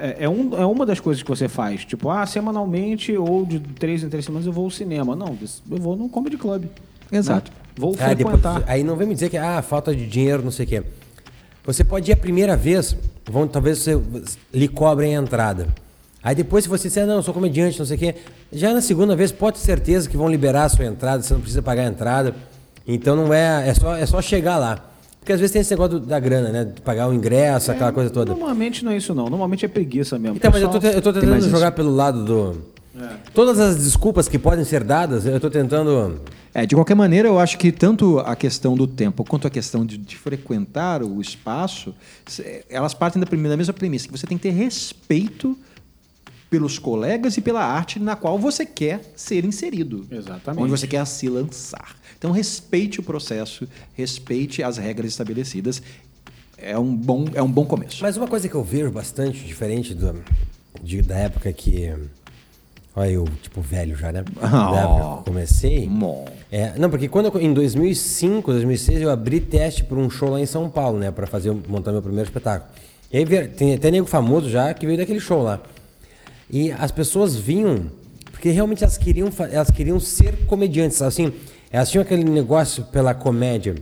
é, 0.00 0.24
é 0.24 0.28
um, 0.28 0.54
é 0.56 0.66
uma 0.66 0.84
das 0.84 1.00
coisas 1.00 1.22
que 1.22 1.28
você 1.28 1.48
faz. 1.48 1.84
Tipo, 1.84 2.10
ah, 2.10 2.26
semanalmente 2.26 3.16
ou 3.16 3.46
de 3.46 3.58
três 3.58 4.02
em 4.04 4.08
três 4.08 4.24
semanas 4.26 4.46
eu 4.46 4.52
vou 4.52 4.64
ao 4.64 4.70
cinema. 4.70 5.16
Não, 5.16 5.36
eu 5.70 5.78
vou 5.78 5.96
no 5.96 6.08
Comedy 6.08 6.36
Club. 6.36 6.64
Exato. 7.10 7.50
né? 7.50 7.56
Vou 7.76 7.96
Ah, 7.98 8.12
depois- 8.12 8.34
frequentar. 8.40 8.62
aí 8.66 8.82
não 8.84 8.94
vem 8.96 9.06
me 9.08 9.14
dizer 9.14 9.30
que 9.30 9.36
ah, 9.38 9.62
falta 9.62 9.94
de 9.94 10.06
dinheiro, 10.06 10.42
não 10.42 10.50
sei 10.50 10.66
o 10.66 10.68
quê. 10.68 10.82
Você 11.64 11.84
pode 11.84 12.10
ir 12.10 12.14
a 12.14 12.16
primeira 12.16 12.56
vez, 12.56 12.96
vão, 13.30 13.46
talvez 13.46 13.78
você 13.78 14.00
lhe 14.52 14.68
cobrem 14.68 15.16
a 15.16 15.20
entrada. 15.20 15.68
Aí 16.22 16.34
depois, 16.34 16.64
se 16.64 16.70
você 16.70 16.88
disser, 16.88 17.06
não, 17.06 17.16
eu 17.16 17.22
sou 17.22 17.32
comediante, 17.32 17.78
não 17.78 17.86
sei 17.86 17.96
o 17.96 17.98
quê, 17.98 18.14
já 18.52 18.74
na 18.74 18.80
segunda 18.80 19.16
vez 19.16 19.32
pode 19.32 19.58
ter 19.58 19.64
certeza 19.64 20.08
que 20.08 20.16
vão 20.16 20.28
liberar 20.28 20.64
a 20.64 20.68
sua 20.68 20.84
entrada, 20.84 21.22
você 21.22 21.32
não 21.32 21.40
precisa 21.40 21.62
pagar 21.62 21.84
a 21.84 21.86
entrada. 21.86 22.34
Então 22.86 23.16
não 23.16 23.32
é, 23.32 23.68
é 23.68 23.74
só, 23.74 23.96
é 23.96 24.04
só 24.04 24.20
chegar 24.20 24.58
lá. 24.58 24.90
Porque 25.20 25.32
às 25.32 25.40
vezes 25.40 25.52
tem 25.52 25.60
esse 25.60 25.70
negócio 25.70 26.00
da 26.00 26.18
grana, 26.18 26.48
né? 26.48 26.64
De 26.64 26.80
pagar 26.80 27.08
o 27.08 27.14
ingresso, 27.14 27.70
aquela 27.70 27.92
coisa 27.92 28.10
toda. 28.10 28.32
Normalmente 28.32 28.84
não 28.84 28.92
é 28.92 28.96
isso, 28.96 29.14
não. 29.14 29.28
Normalmente 29.28 29.64
é 29.64 29.68
preguiça 29.68 30.18
mesmo. 30.18 30.36
Então, 30.36 30.50
mas 30.50 30.62
eu 30.62 30.68
tô, 30.68 30.78
eu 30.78 31.02
tô 31.02 31.12
tentando 31.12 31.30
mais 31.30 31.44
isso. 31.44 31.54
jogar 31.54 31.72
pelo 31.72 31.94
lado 31.94 32.24
do. 32.24 32.62
É. 32.98 33.16
Todas 33.32 33.58
as 33.60 33.76
desculpas 33.76 34.28
que 34.28 34.38
podem 34.38 34.64
ser 34.64 34.82
dadas, 34.82 35.24
eu 35.26 35.38
tô 35.38 35.48
tentando. 35.50 36.20
É, 36.52 36.66
de 36.66 36.74
qualquer 36.74 36.96
maneira, 36.96 37.28
eu 37.28 37.38
acho 37.38 37.56
que 37.56 37.70
tanto 37.70 38.18
a 38.18 38.34
questão 38.34 38.74
do 38.74 38.86
tempo 38.86 39.22
quanto 39.24 39.46
a 39.46 39.50
questão 39.50 39.86
de, 39.86 39.96
de 39.96 40.16
frequentar 40.16 41.00
o 41.02 41.20
espaço, 41.20 41.94
elas 42.68 42.92
partem 42.92 43.20
da, 43.20 43.26
primeira, 43.26 43.50
da 43.50 43.56
mesma 43.56 43.72
premissa, 43.72 44.06
que 44.08 44.12
você 44.18 44.26
tem 44.26 44.36
que 44.36 44.42
ter 44.42 44.50
respeito 44.50 45.56
pelos 46.50 46.80
colegas 46.80 47.36
e 47.36 47.40
pela 47.40 47.64
arte 47.64 48.00
na 48.00 48.16
qual 48.16 48.36
você 48.36 48.66
quer 48.66 49.12
ser 49.14 49.44
inserido. 49.44 50.04
Exatamente. 50.10 50.60
Onde 50.64 50.70
você 50.72 50.88
quer 50.88 51.06
se 51.06 51.28
lançar. 51.28 51.94
Então, 52.18 52.32
respeite 52.32 52.98
o 52.98 53.02
processo, 53.04 53.68
respeite 53.94 54.60
as 54.64 54.76
regras 54.76 55.12
estabelecidas. 55.12 55.80
É 56.58 56.76
um 56.76 56.92
bom, 56.94 57.26
é 57.34 57.40
um 57.42 57.50
bom 57.50 57.64
começo. 57.64 58.02
Mas 58.02 58.16
uma 58.16 58.26
coisa 58.26 58.48
que 58.48 58.54
eu 58.56 58.64
vejo 58.64 58.90
bastante 58.90 59.38
diferente 59.46 59.94
do, 59.94 60.16
de- 60.82 61.02
da 61.02 61.16
época 61.16 61.52
que. 61.52 61.94
Olha, 62.94 63.10
eu, 63.10 63.24
tipo, 63.40 63.60
velho 63.60 63.96
já, 63.96 64.10
né? 64.10 64.24
Eu 64.36 65.22
comecei. 65.24 65.86
Bom. 65.86 66.26
É, 66.50 66.76
não, 66.76 66.90
porque 66.90 67.08
quando 67.08 67.26
eu, 67.26 67.40
em 67.40 67.54
2005, 67.54 68.50
2006, 68.50 69.02
eu 69.02 69.10
abri 69.10 69.38
teste 69.38 69.84
para 69.84 69.96
um 69.96 70.10
show 70.10 70.30
lá 70.30 70.40
em 70.40 70.46
São 70.46 70.68
Paulo, 70.68 70.98
né? 70.98 71.12
Para 71.12 71.24
fazer, 71.28 71.54
montar 71.68 71.92
meu 71.92 72.02
primeiro 72.02 72.28
espetáculo. 72.28 72.68
E 73.12 73.18
aí 73.18 73.48
tem 73.48 73.74
até 73.74 73.90
nego 73.90 74.06
famoso 74.06 74.50
já 74.50 74.74
que 74.74 74.84
veio 74.84 74.98
daquele 74.98 75.20
show 75.20 75.42
lá. 75.42 75.60
E 76.50 76.72
as 76.72 76.90
pessoas 76.90 77.36
vinham 77.36 77.86
porque 78.40 78.48
realmente 78.48 78.82
elas 78.82 78.96
queriam, 78.96 79.28
elas 79.52 79.70
queriam 79.70 80.00
ser 80.00 80.46
comediantes, 80.46 81.02
assim. 81.02 81.30
Elas 81.70 81.90
tinham 81.90 82.00
aquele 82.00 82.24
negócio 82.24 82.84
pela 82.84 83.12
comédia. 83.12 83.74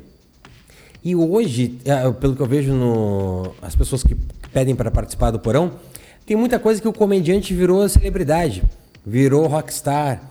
E 1.04 1.14
hoje, 1.14 1.78
é, 1.84 2.10
pelo 2.10 2.34
que 2.34 2.42
eu 2.42 2.46
vejo 2.46 2.72
no 2.72 3.54
as 3.62 3.76
pessoas 3.76 4.02
que 4.02 4.16
pedem 4.52 4.74
para 4.74 4.90
participar 4.90 5.30
do 5.30 5.38
porão, 5.38 5.74
tem 6.26 6.36
muita 6.36 6.58
coisa 6.58 6.82
que 6.82 6.88
o 6.88 6.92
comediante 6.92 7.54
virou 7.54 7.88
celebridade, 7.88 8.64
virou 9.06 9.46
rockstar. 9.46 10.22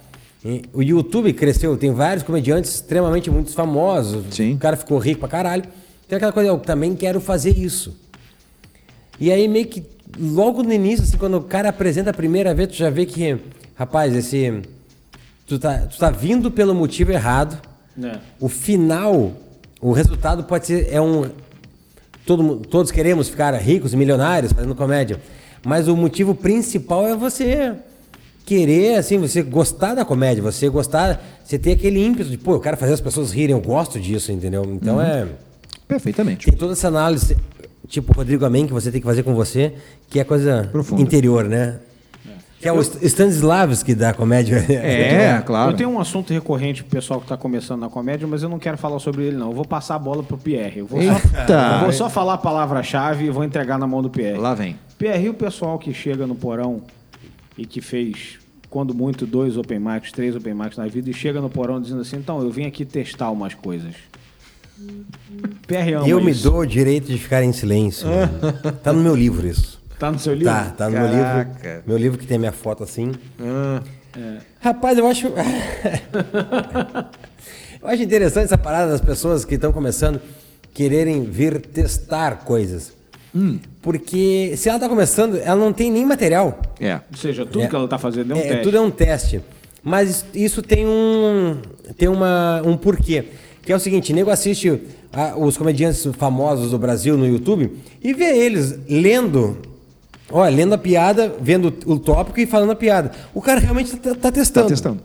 E 0.43 0.63
O 0.73 0.82
YouTube 0.82 1.34
cresceu, 1.34 1.75
tem 1.77 1.91
vários 1.91 2.23
comediantes 2.23 2.75
extremamente 2.75 3.30
muito 3.30 3.51
famosos. 3.51 4.25
Sim. 4.32 4.53
O 4.53 4.58
cara 4.58 4.77
ficou 4.77 4.97
rico 4.97 5.21
pra 5.21 5.30
caralho. 5.30 5.63
Tem 6.08 6.15
aquela 6.15 6.32
coisa, 6.32 6.49
eu 6.49 6.58
também 6.58 6.95
quero 6.95 7.19
fazer 7.19 7.58
isso. 7.58 7.95
E 9.19 9.32
aí 9.32 9.47
meio 9.47 9.67
que 9.67 9.84
logo 10.19 10.63
no 10.63 10.71
início, 10.71 11.03
assim, 11.03 11.17
quando 11.17 11.38
o 11.38 11.41
cara 11.41 11.69
apresenta 11.69 12.12
a 12.12 12.13
primeira 12.13 12.53
vez, 12.53 12.69
tu 12.69 12.75
já 12.75 12.89
vê 12.89 13.06
que, 13.06 13.38
rapaz, 13.75 14.15
esse. 14.15 14.62
Tu 15.45 15.58
tá, 15.60 15.80
tu 15.80 15.97
tá 15.97 16.10
vindo 16.10 16.51
pelo 16.51 16.73
motivo 16.75 17.12
errado. 17.12 17.60
É. 18.01 18.17
O 18.39 18.47
final, 18.47 19.34
o 19.82 19.91
resultado 19.91 20.43
pode 20.43 20.67
ser. 20.67 20.88
É 20.91 21.01
um. 21.01 21.30
Todo, 22.25 22.58
todos 22.58 22.91
queremos 22.91 23.30
ficar 23.30 23.53
ricos, 23.56 23.93
milionários, 23.93 24.51
fazendo 24.51 24.75
comédia. 24.75 25.19
Mas 25.65 25.88
o 25.88 25.95
motivo 25.95 26.36
principal 26.36 27.08
é 27.08 27.15
você 27.15 27.73
querer, 28.47 28.95
assim, 28.95 29.17
você 29.17 29.41
gostar 29.43 29.93
da 29.93 30.05
comédia, 30.05 30.41
você 30.41 30.69
gostar, 30.69 31.21
você 31.43 31.60
ter 31.60 31.73
aquele 31.73 32.01
ímpeto 32.03 32.29
de, 32.29 32.38
pô, 32.38 32.53
eu 32.53 32.62
quero 32.62 32.77
fazer 32.77 32.93
as 32.93 33.01
pessoas 33.01 33.33
rirem, 33.33 33.53
eu 33.53 33.62
gosto 33.62 33.99
disso, 33.99 34.31
entendeu? 34.31 34.63
Então 34.65 35.01
é. 35.01 35.27
Perfeitamente. 35.86 36.45
Tem 36.45 36.55
toda 36.57 36.71
essa 36.71 36.88
análise, 36.88 37.36
tipo 37.89 38.13
Rodrigo 38.13 38.45
Amém, 38.45 38.65
que 38.65 38.71
você 38.71 38.89
tem 38.89 39.01
que 39.01 39.05
fazer 39.07 39.23
com 39.23 39.36
você, 39.36 39.73
que 40.10 40.17
é 40.19 40.23
coisa 40.23 40.69
Profunda. 40.71 41.01
interior, 41.01 41.43
né? 41.43 41.75
Que 42.62 42.67
é 42.69 42.71
o 42.73 42.81
St- 42.81 43.05
Stanislavski 43.05 43.93
da 43.93 44.13
comédia. 44.13 44.65
É, 44.71 45.41
claro. 45.45 45.71
Eu 45.71 45.75
tenho 45.77 45.89
um 45.89 45.99
assunto 45.99 46.33
recorrente 46.33 46.83
pro 46.83 46.91
pessoal 46.97 47.19
que 47.19 47.25
está 47.25 47.36
começando 47.38 47.81
na 47.81 47.89
comédia, 47.89 48.25
mas 48.27 48.41
eu 48.43 48.49
não 48.49 48.57
quero 48.57 48.77
falar 48.77 48.97
sobre 48.99 49.25
ele, 49.25 49.36
não. 49.38 49.49
Eu 49.49 49.53
vou 49.55 49.65
passar 49.65 49.95
a 49.95 49.99
bola 49.99 50.23
pro 50.23 50.38
Pierre. 50.38 50.79
Eu 50.79 50.88
vou, 50.88 51.01
só, 51.01 51.12
Eita! 51.12 51.53
eu 51.75 51.79
vou 51.81 51.91
só 51.93 52.10
falar 52.10 52.33
a 52.33 52.38
palavra-chave 52.38 53.25
e 53.25 53.29
vou 53.29 53.43
entregar 53.43 53.77
na 53.77 53.86
mão 53.86 54.01
do 54.01 54.10
Pierre. 54.10 54.38
Lá 54.39 54.53
vem. 54.55 54.75
Pierre, 54.97 55.25
e 55.25 55.29
o 55.29 55.33
pessoal 55.36 55.77
que 55.77 55.93
chega 55.93 56.25
no 56.25 56.33
porão 56.33 56.81
e 57.58 57.65
que 57.65 57.82
fez, 57.82 58.38
quando 58.70 58.93
muito, 58.93 59.26
dois 59.26 59.58
open 59.58 59.80
mics, 59.80 60.12
três 60.12 60.36
open 60.36 60.54
mics 60.54 60.78
na 60.78 60.88
vida, 60.88 61.10
e 61.10 61.13
chega 61.13 61.41
no 61.41 61.50
porão 61.50 61.82
dizendo 61.82 62.02
assim, 62.02 62.17
então, 62.17 62.41
eu 62.41 62.52
vim 62.52 62.65
aqui 62.65 62.86
testar 62.86 63.32
umas 63.32 63.54
coisas. 63.54 63.96
Pierre 65.67 65.93
ama 65.93 66.08
Eu 66.08 66.22
me 66.24 66.32
isso. 66.32 66.43
dou 66.43 66.60
o 66.60 66.65
direito 66.65 67.08
de 67.08 67.17
ficar 67.17 67.43
em 67.43 67.52
silêncio. 67.52 68.08
tá 68.84 68.93
no 68.93 69.02
meu 69.02 69.15
livro 69.15 69.48
isso. 69.48 69.82
Tá 69.98 70.12
no 70.12 70.20
seu 70.20 70.34
livro? 70.36 70.54
Tá, 70.54 70.65
tá 70.70 70.86
no 70.89 70.91
meu 71.00 71.10
Caraca. 71.10 71.67
livro. 71.67 71.84
Meu 71.88 71.98
livro 71.98 72.17
que 72.20 72.28
tem 72.28 72.38
minha 72.38 72.52
foto 72.52 72.84
assim. 72.84 73.12
Ah, 73.39 73.82
Rapaz, 74.60 74.98
eu 74.98 75.08
acho. 75.08 75.28
eu 77.82 77.88
acho 77.88 78.04
interessante 78.04 78.46
essa 78.46 78.58
parada 78.58 78.91
das 78.91 79.02
pessoas 79.02 79.46
que 79.46 79.56
estão 79.56 79.72
começando 79.72 80.22
quererem 80.74 81.24
vir 81.24 81.60
testar 81.62 82.43
coisas. 82.43 82.93
Porque 83.82 84.54
se 84.58 84.69
ela 84.69 84.80
tá 84.80 84.89
começando, 84.89 85.38
ela 85.38 85.56
não 85.60 85.71
tem 85.73 85.91
nem 85.91 86.06
material. 86.06 86.60
é. 86.80 86.95
Ou 87.12 87.17
seja, 87.17 87.45
tudo 87.45 87.63
É. 87.63 87.67
que 87.67 87.76
ela 87.76 87.88
tá 87.88 87.97
fazendo 87.97 88.32
é 88.34 88.36
um 88.36 88.39
É, 88.39 88.41
teste. 88.43 88.63
tudo 88.63 88.78
é 88.78 88.82
um 88.82 88.91
teste. 88.91 89.41
Mas 89.84 90.26
isso- 90.34 90.62
tem 90.62 90.86
um 90.86 91.58
tem 91.97 92.08
uma, 92.10 92.62
um 92.65 92.76
porquê. 92.76 93.23
Que 93.62 93.71
é 93.71 93.76
o 93.76 93.80
seguinte, 93.80 94.12
nego 94.13 94.30
assiste 94.30 94.82
a- 95.13 95.36
os 95.38 95.58
comediantes 95.58 96.06
famosos 96.17 96.71
do 96.71 96.78
Brasil 96.80 97.15
no 97.17 97.26
YouTube 97.28 97.71
e 98.04 98.13
vê 98.13 98.38
eles 98.38 98.78
lendo, 98.89 99.58
olha, 100.32 100.54
lendo 100.56 100.73
a 100.73 100.78
piada, 100.78 101.34
vendo 101.39 101.73
o 101.86 101.97
tópico 102.00 102.39
e 102.39 102.45
falando 102.45 102.71
a 102.71 102.76
piada. 102.76 103.12
O 103.34 103.41
cara 103.41 103.60
realmente 103.60 103.95
tá, 103.97 104.10
tá 104.12 104.15
Tá 104.15 104.32
testando. 104.32 104.67
testando. 104.67 105.00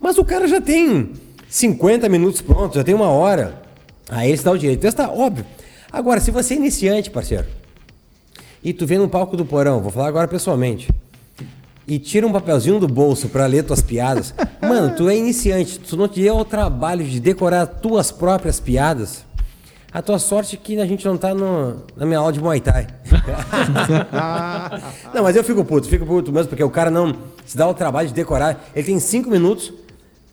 Mas 0.00 0.18
o 0.18 0.24
cara 0.24 0.46
já 0.48 0.60
tem 0.60 1.10
50 1.48 2.08
minutos 2.08 2.40
prontos, 2.42 2.76
já 2.76 2.84
tem 2.84 2.94
uma 2.94 3.08
hora. 3.08 3.62
Aí 4.10 4.28
ele 4.28 4.36
se 4.36 4.44
dá 4.44 4.50
o 4.52 4.58
direito 4.58 4.80
de 4.80 4.86
testar, 4.86 5.10
óbvio. 5.10 5.44
Agora, 5.92 6.20
se 6.20 6.30
você 6.30 6.54
é 6.54 6.56
iniciante, 6.56 7.10
parceiro, 7.10 7.46
e 8.64 8.72
tu 8.72 8.86
vem 8.86 8.98
no 8.98 9.08
palco 9.08 9.36
do 9.36 9.44
porão, 9.44 9.80
vou 9.80 9.90
falar 9.90 10.08
agora 10.08 10.28
pessoalmente, 10.28 10.88
e 11.86 11.98
tira 11.98 12.26
um 12.26 12.32
papelzinho 12.32 12.78
do 12.78 12.88
bolso 12.88 13.28
pra 13.28 13.46
ler 13.46 13.64
tuas 13.64 13.82
piadas, 13.82 14.32
mano, 14.62 14.94
tu 14.96 15.08
é 15.08 15.16
iniciante, 15.16 15.78
tu 15.80 15.96
não 15.96 16.08
te 16.08 16.20
deu 16.22 16.36
o 16.36 16.44
trabalho 16.44 17.04
de 17.04 17.20
decorar 17.20 17.66
tuas 17.66 18.10
próprias 18.10 18.60
piadas, 18.60 19.24
a 19.92 20.00
tua 20.00 20.18
sorte 20.18 20.56
é 20.56 20.58
que 20.62 20.80
a 20.80 20.86
gente 20.86 21.04
não 21.04 21.18
tá 21.18 21.34
no- 21.34 21.82
na 21.94 22.06
minha 22.06 22.18
aula 22.18 22.32
de 22.32 22.40
Muay 22.40 22.60
Thai. 22.60 22.86
não, 25.12 25.22
mas 25.22 25.36
eu 25.36 25.44
fico 25.44 25.62
puto, 25.64 25.86
fico 25.86 26.06
puto 26.06 26.32
mesmo, 26.32 26.48
porque 26.48 26.64
o 26.64 26.70
cara 26.70 26.90
não 26.90 27.14
se 27.44 27.56
dá 27.56 27.68
o 27.68 27.74
trabalho 27.74 28.08
de 28.08 28.14
decorar. 28.14 28.64
Ele 28.74 28.86
tem 28.86 28.98
cinco 28.98 29.28
minutos, 29.30 29.70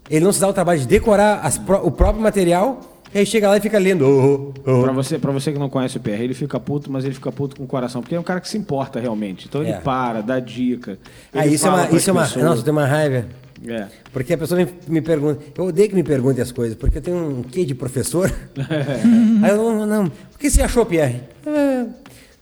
ele 0.09 0.23
não 0.23 0.31
se 0.31 0.39
dá 0.39 0.47
o 0.47 0.53
trabalho 0.53 0.79
de 0.79 0.87
decorar 0.87 1.41
as 1.43 1.57
o 1.83 1.91
próprio 1.91 2.21
material, 2.23 2.79
aí 3.17 3.25
chega 3.25 3.49
lá 3.49 3.57
e 3.57 3.61
fica 3.61 3.79
lendo. 3.79 4.05
Oh, 4.05 4.53
oh, 4.65 4.71
oh. 4.79 4.83
Pra 4.83 4.91
você, 4.91 5.17
pra 5.17 5.31
você 5.31 5.51
que 5.51 5.57
não 5.59 5.69
conhece 5.69 5.97
o 5.97 5.99
PR, 5.99 6.11
ele 6.21 6.33
fica 6.33 6.59
puto, 6.59 6.91
mas 6.91 7.03
ele 7.05 7.13
fica 7.15 7.31
puto 7.31 7.55
com 7.55 7.63
o 7.63 7.67
coração, 7.67 8.01
porque 8.01 8.13
é 8.15 8.19
um 8.19 8.23
cara 8.23 8.39
que 8.39 8.47
se 8.47 8.57
importa 8.57 8.99
realmente. 8.99 9.47
Então 9.47 9.61
ele 9.61 9.71
É. 9.71 9.77
para, 9.79 10.21
dá 10.21 10.39
dica. 10.39 10.97
Ah, 11.33 11.45
ele 11.45 11.55
isso 11.55 11.65
é 11.67 11.69
uma. 11.69 11.89
Isso 11.91 12.09
é 12.09 12.13
uma 12.13 12.21
pessoas. 12.23 12.45
nossa, 12.45 12.63
tem 12.63 12.71
uma 12.71 12.85
raiva. 12.85 13.25
É. 13.67 13.87
Porque 14.13 14.33
a 14.33 14.37
pessoa 14.37 14.59
me, 14.63 14.67
me 14.87 15.01
pergunta. 15.01 15.41
Eu 15.57 15.65
odeio 15.65 15.89
que 15.89 15.95
me 15.95 16.03
perguntem 16.03 16.41
as 16.41 16.51
coisas, 16.51 16.77
porque 16.77 16.99
eu 16.99 17.01
tenho 17.01 17.17
um 17.17 17.43
quê 17.43 17.65
de 17.65 17.75
professor. 17.75 18.31
Aí 19.43 19.49
eu 19.49 19.57
não, 19.57 19.85
não. 19.85 20.05
O 20.05 20.37
que 20.39 20.49
você 20.49 20.61
achou, 20.61 20.85
Pierre? 20.85 21.21
"Ah, 21.45 21.85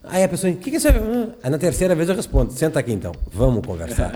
Aí 0.09 0.23
a 0.23 0.29
pessoa, 0.29 0.53
o 0.53 0.55
que, 0.55 0.69
que 0.69 0.75
é 0.75 0.79
isso? 0.79 0.87
Aí 1.43 1.49
na 1.49 1.57
terceira 1.57 1.93
vez 1.93 2.07
eu 2.07 2.15
respondo, 2.15 2.53
senta 2.53 2.79
aqui 2.79 2.93
então, 2.93 3.11
vamos 3.33 3.65
conversar. 3.65 4.11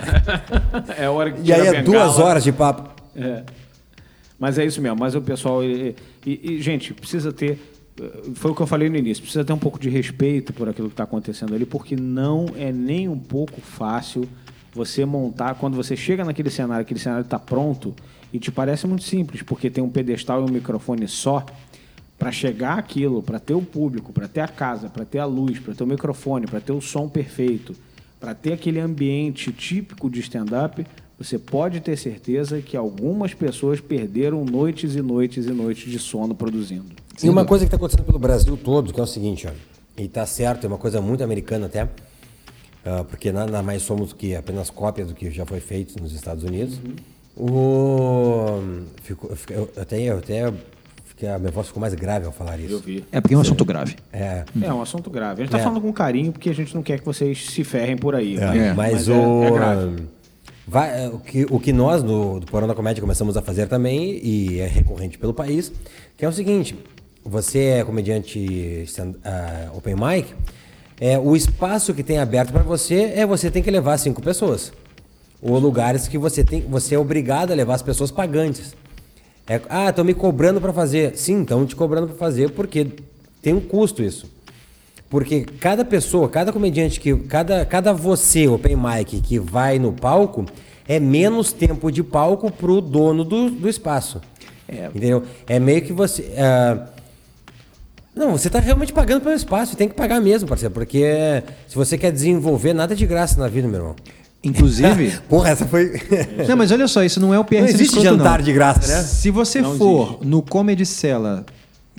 É 0.97 1.05
a 1.05 1.11
hora 1.11 1.31
que 1.31 1.41
e 1.41 1.51
aí 1.51 1.67
é 1.67 1.81
duas 1.81 2.17
horas 2.19 2.43
de 2.45 2.51
papo. 2.53 2.89
É. 3.15 3.41
Mas 4.41 4.57
é 4.57 4.65
isso 4.65 4.81
mesmo. 4.81 4.97
Mas 4.99 5.13
o 5.13 5.21
pessoal. 5.21 5.63
E, 5.63 5.95
e- 6.25 6.53
e, 6.55 6.61
gente, 6.61 6.95
precisa 6.95 7.31
ter. 7.31 7.59
eh, 8.01 8.11
Foi 8.33 8.49
o 8.49 8.55
que 8.55 8.61
eu 8.61 8.65
falei 8.65 8.89
no 8.89 8.97
início. 8.97 9.21
Precisa 9.21 9.45
ter 9.45 9.53
um 9.53 9.57
pouco 9.59 9.77
de 9.79 9.87
respeito 9.87 10.51
por 10.51 10.67
aquilo 10.67 10.87
que 10.87 10.93
está 10.95 11.03
acontecendo 11.03 11.53
ali, 11.53 11.63
porque 11.63 11.95
não 11.95 12.47
é 12.57 12.71
nem 12.71 13.07
um 13.07 13.19
pouco 13.19 13.61
fácil 13.61 14.27
você 14.73 15.05
montar. 15.05 15.53
Quando 15.55 15.75
você 15.75 15.95
chega 15.95 16.25
naquele 16.25 16.49
cenário, 16.49 16.81
aquele 16.81 16.99
cenário 16.99 17.21
está 17.23 17.37
pronto 17.37 17.93
e 18.33 18.39
te 18.39 18.51
parece 18.51 18.87
muito 18.87 19.03
simples, 19.03 19.43
porque 19.43 19.69
tem 19.69 19.83
um 19.83 19.89
pedestal 19.89 20.41
e 20.41 20.49
um 20.49 20.53
microfone 20.53 21.07
só. 21.07 21.45
Para 22.17 22.31
chegar 22.31 22.77
aquilo, 22.79 23.21
para 23.23 23.39
ter 23.39 23.53
o 23.55 23.61
público, 23.63 24.11
para 24.13 24.27
ter 24.27 24.41
a 24.41 24.47
casa, 24.47 24.89
para 24.89 25.03
ter 25.05 25.19
a 25.19 25.25
luz, 25.25 25.57
para 25.59 25.73
ter 25.75 25.83
o 25.83 25.87
microfone, 25.87 26.45
para 26.47 26.59
ter 26.59 26.71
o 26.71 26.79
som 26.81 27.07
perfeito, 27.09 27.75
para 28.19 28.33
ter 28.35 28.53
aquele 28.53 28.79
ambiente 28.79 29.51
típico 29.51 30.07
de 30.09 30.19
stand-up, 30.19 30.85
você 31.23 31.37
pode 31.37 31.79
ter 31.81 31.97
certeza 31.97 32.61
que 32.61 32.75
algumas 32.75 33.33
pessoas 33.33 33.79
perderam 33.79 34.43
noites 34.45 34.95
e 34.95 35.01
noites 35.01 35.45
e 35.45 35.51
noites 35.51 35.91
de 35.91 35.99
sono 35.99 36.33
produzindo. 36.33 36.85
E 37.23 37.29
uma 37.29 37.45
coisa 37.45 37.65
que 37.65 37.67
está 37.67 37.77
acontecendo 37.77 38.05
pelo 38.05 38.17
Brasil 38.19 38.57
todo, 38.57 38.91
que 38.93 38.99
é 38.99 39.03
o 39.03 39.07
seguinte, 39.07 39.47
ó, 39.47 39.51
e 39.97 40.07
tá 40.07 40.25
certo, 40.25 40.63
é 40.65 40.67
uma 40.67 40.77
coisa 40.77 40.99
muito 41.01 41.23
americana 41.23 41.67
até, 41.67 41.87
ah, 42.83 43.03
porque 43.07 43.31
nada 43.31 43.61
mais 43.61 43.83
somos 43.83 44.13
que 44.13 44.35
apenas 44.35 44.69
cópias 44.69 45.07
do 45.09 45.13
que 45.13 45.29
já 45.29 45.45
foi 45.45 45.59
feito 45.59 46.01
nos 46.01 46.13
Estados 46.13 46.43
Unidos. 46.43 46.79
O, 47.37 48.59
ficou, 49.03 49.31
eu 49.49 49.69
eu 49.75 49.81
até, 49.81 49.99
eu 50.01 50.17
até 50.17 50.53
fiquei, 51.05 51.29
a 51.29 51.37
minha 51.37 51.51
voz 51.51 51.67
ficou 51.67 51.79
mais 51.81 51.93
grave 51.93 52.25
ao 52.25 52.31
falar 52.31 52.59
isso. 52.59 52.79
vi. 52.79 53.03
É 53.11 53.21
porque 53.21 53.35
é 53.35 53.37
um 53.37 53.41
assunto 53.41 53.65
grave. 53.65 53.95
É, 54.11 54.43
É 54.61 54.73
um 54.73 54.81
assunto 54.81 55.09
grave. 55.09 55.41
A 55.41 55.45
gente 55.45 55.53
está 55.53 55.59
É. 55.59 55.63
falando 55.63 55.81
com 55.81 55.93
carinho 55.93 56.31
porque 56.31 56.49
a 56.49 56.53
gente 56.53 56.73
não 56.73 56.81
quer 56.81 56.99
que 56.99 57.05
vocês 57.05 57.45
se 57.51 57.63
ferrem 57.63 57.95
por 57.97 58.15
aí. 58.15 58.35
É, 58.37 58.39
né? 58.39 58.73
mas, 58.73 59.07
é- 59.07 59.13
o, 59.13 59.43
é 59.43 59.51
grave. 59.51 60.03
Vai- 60.71 61.09
o, 61.09 61.19
que, 61.19 61.45
o 61.49 61.59
que 61.59 61.73
nós 61.73 62.01
do, 62.01 62.39
Porão 62.49 62.65
da 62.67 62.73
Comédia 62.73 63.01
começamos 63.01 63.35
a 63.35 63.41
fazer 63.41 63.67
também, 63.67 64.19
e 64.23 64.59
é 64.61 64.67
recorrente 64.67 65.17
pelo 65.17 65.33
país, 65.33 65.71
que 66.17 66.23
é 66.23 66.29
o 66.29 66.31
seguinte: 66.31 66.77
você 67.25 67.59
é 67.79 67.83
comediante 67.83 68.39
stand- 68.85 69.17
ah, 69.25 69.69
open 69.75 69.95
mic, 69.95 70.33
é, 70.99 71.19
o 71.19 71.35
espaço 71.35 71.93
que 71.93 72.01
tem 72.01 72.17
aberto 72.19 72.51
para 72.53 72.63
você 72.63 73.11
é 73.15 73.25
você 73.25 73.51
tem 73.51 73.61
que 73.61 73.69
levar 73.69 73.97
cinco 73.97 74.21
pessoas. 74.21 74.71
Ou 75.41 75.57
lugares 75.59 76.07
que 76.07 76.17
você 76.17 76.43
tem, 76.43 76.61
você 76.61 76.95
é 76.95 76.99
obrigado 76.99 77.51
a 77.51 77.55
levar 77.55 77.73
as 77.73 77.81
pessoas 77.81 78.09
pagantes. 78.11 78.73
É, 79.47 79.59
ah, 79.69 79.89
estão 79.89 80.05
me 80.05 80.13
cobrando 80.13 80.61
para 80.61 80.71
fazer. 80.71 81.17
Sim, 81.17 81.41
estão 81.41 81.65
te 81.65 81.75
cobrando 81.75 82.07
para 82.07 82.15
fazer 82.15 82.51
porque 82.51 82.87
tem 83.41 83.53
um 83.53 83.59
custo 83.59 84.01
isso. 84.03 84.29
Porque 85.11 85.41
cada 85.59 85.83
pessoa, 85.83 86.29
cada 86.29 86.53
comediante 86.53 86.97
que. 86.97 87.13
Cada, 87.13 87.65
cada 87.65 87.91
você, 87.91 88.47
open 88.47 88.77
mic, 88.77 89.19
que 89.19 89.37
vai 89.37 89.77
no 89.77 89.91
palco, 89.91 90.45
é 90.87 91.01
menos 91.01 91.51
tempo 91.51 91.91
de 91.91 92.01
palco 92.01 92.49
pro 92.49 92.79
dono 92.79 93.25
do, 93.25 93.51
do 93.51 93.67
espaço. 93.67 94.21
Entendeu? 94.69 95.23
É 95.45 95.59
meio 95.59 95.81
que 95.81 95.91
você. 95.91 96.31
ah, 96.37 96.87
não, 98.15 98.31
você 98.31 98.49
tá 98.49 98.59
realmente 98.59 98.93
pagando 98.93 99.21
pelo 99.21 99.35
espaço, 99.35 99.75
tem 99.75 99.89
que 99.89 99.95
pagar 99.95 100.21
mesmo, 100.21 100.47
parceiro, 100.47 100.73
porque 100.73 101.43
se 101.67 101.75
você 101.75 101.97
quer 101.97 102.11
desenvolver, 102.11 102.73
nada 102.73 102.93
é 102.93 102.95
de 102.95 103.05
graça 103.05 103.39
na 103.39 103.49
vida, 103.49 103.67
meu 103.67 103.79
irmão. 103.79 103.95
Inclusive. 104.41 105.17
Porra, 105.27 105.49
essa 105.49 105.65
foi. 105.65 105.91
não, 106.47 106.55
mas 106.55 106.71
olha 106.71 106.87
só, 106.87 107.03
isso 107.03 107.19
não 107.19 107.33
é 107.33 107.39
o 107.39 107.43
PR 107.43 107.55
Não 107.55 107.65
existe 107.65 107.97
escroto, 107.97 108.03
jantar 108.17 108.39
não. 108.39 108.45
de 108.45 108.53
graça, 108.53 108.87
né? 108.87 109.03
Se 109.03 109.29
você 109.29 109.61
Não 109.61 109.77
for 109.77 110.07
existe. 110.07 110.25
no 110.27 110.41
Comedy 110.41 110.85
Cellar 110.85 111.43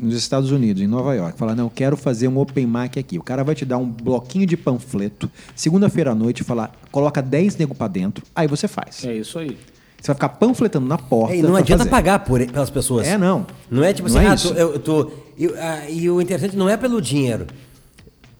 nos 0.00 0.14
Estados 0.16 0.50
Unidos, 0.50 0.82
em 0.82 0.86
Nova 0.86 1.14
York, 1.14 1.38
falar, 1.38 1.54
não, 1.54 1.68
quero 1.68 1.96
fazer 1.96 2.28
um 2.28 2.38
open 2.38 2.66
mic 2.66 2.98
aqui. 2.98 3.18
O 3.18 3.22
cara 3.22 3.44
vai 3.44 3.54
te 3.54 3.64
dar 3.64 3.78
um 3.78 3.86
bloquinho 3.88 4.46
de 4.46 4.56
panfleto, 4.56 5.30
segunda-feira 5.54 6.12
à 6.12 6.14
noite, 6.14 6.42
falar, 6.42 6.72
coloca 6.90 7.20
10 7.20 7.56
nego 7.56 7.74
pra 7.74 7.88
dentro, 7.88 8.24
aí 8.34 8.46
você 8.48 8.66
faz. 8.66 9.04
É 9.04 9.14
isso 9.14 9.38
aí. 9.38 9.56
Você 10.00 10.08
vai 10.08 10.14
ficar 10.16 10.30
panfletando 10.30 10.86
na 10.86 10.98
porta. 10.98 11.32
É, 11.34 11.38
e 11.38 11.42
não 11.42 11.54
adianta 11.54 11.84
fazer. 11.84 11.90
pagar 11.90 12.18
por, 12.20 12.44
pelas 12.44 12.70
pessoas. 12.70 13.06
É, 13.06 13.16
não. 13.16 13.46
Não 13.70 13.84
é 13.84 13.92
tipo 13.92 14.08
Não 14.08 14.16
assim, 14.16 14.26
é 14.26 14.30
ah, 14.30 14.36
tu- 14.54 14.58
eu, 14.58 14.78
tô. 14.80 15.12
E, 15.38 15.46
ah, 15.46 15.88
e 15.88 16.10
o 16.10 16.20
interessante 16.20 16.56
não 16.56 16.68
é 16.68 16.76
pelo 16.76 17.00
dinheiro. 17.00 17.46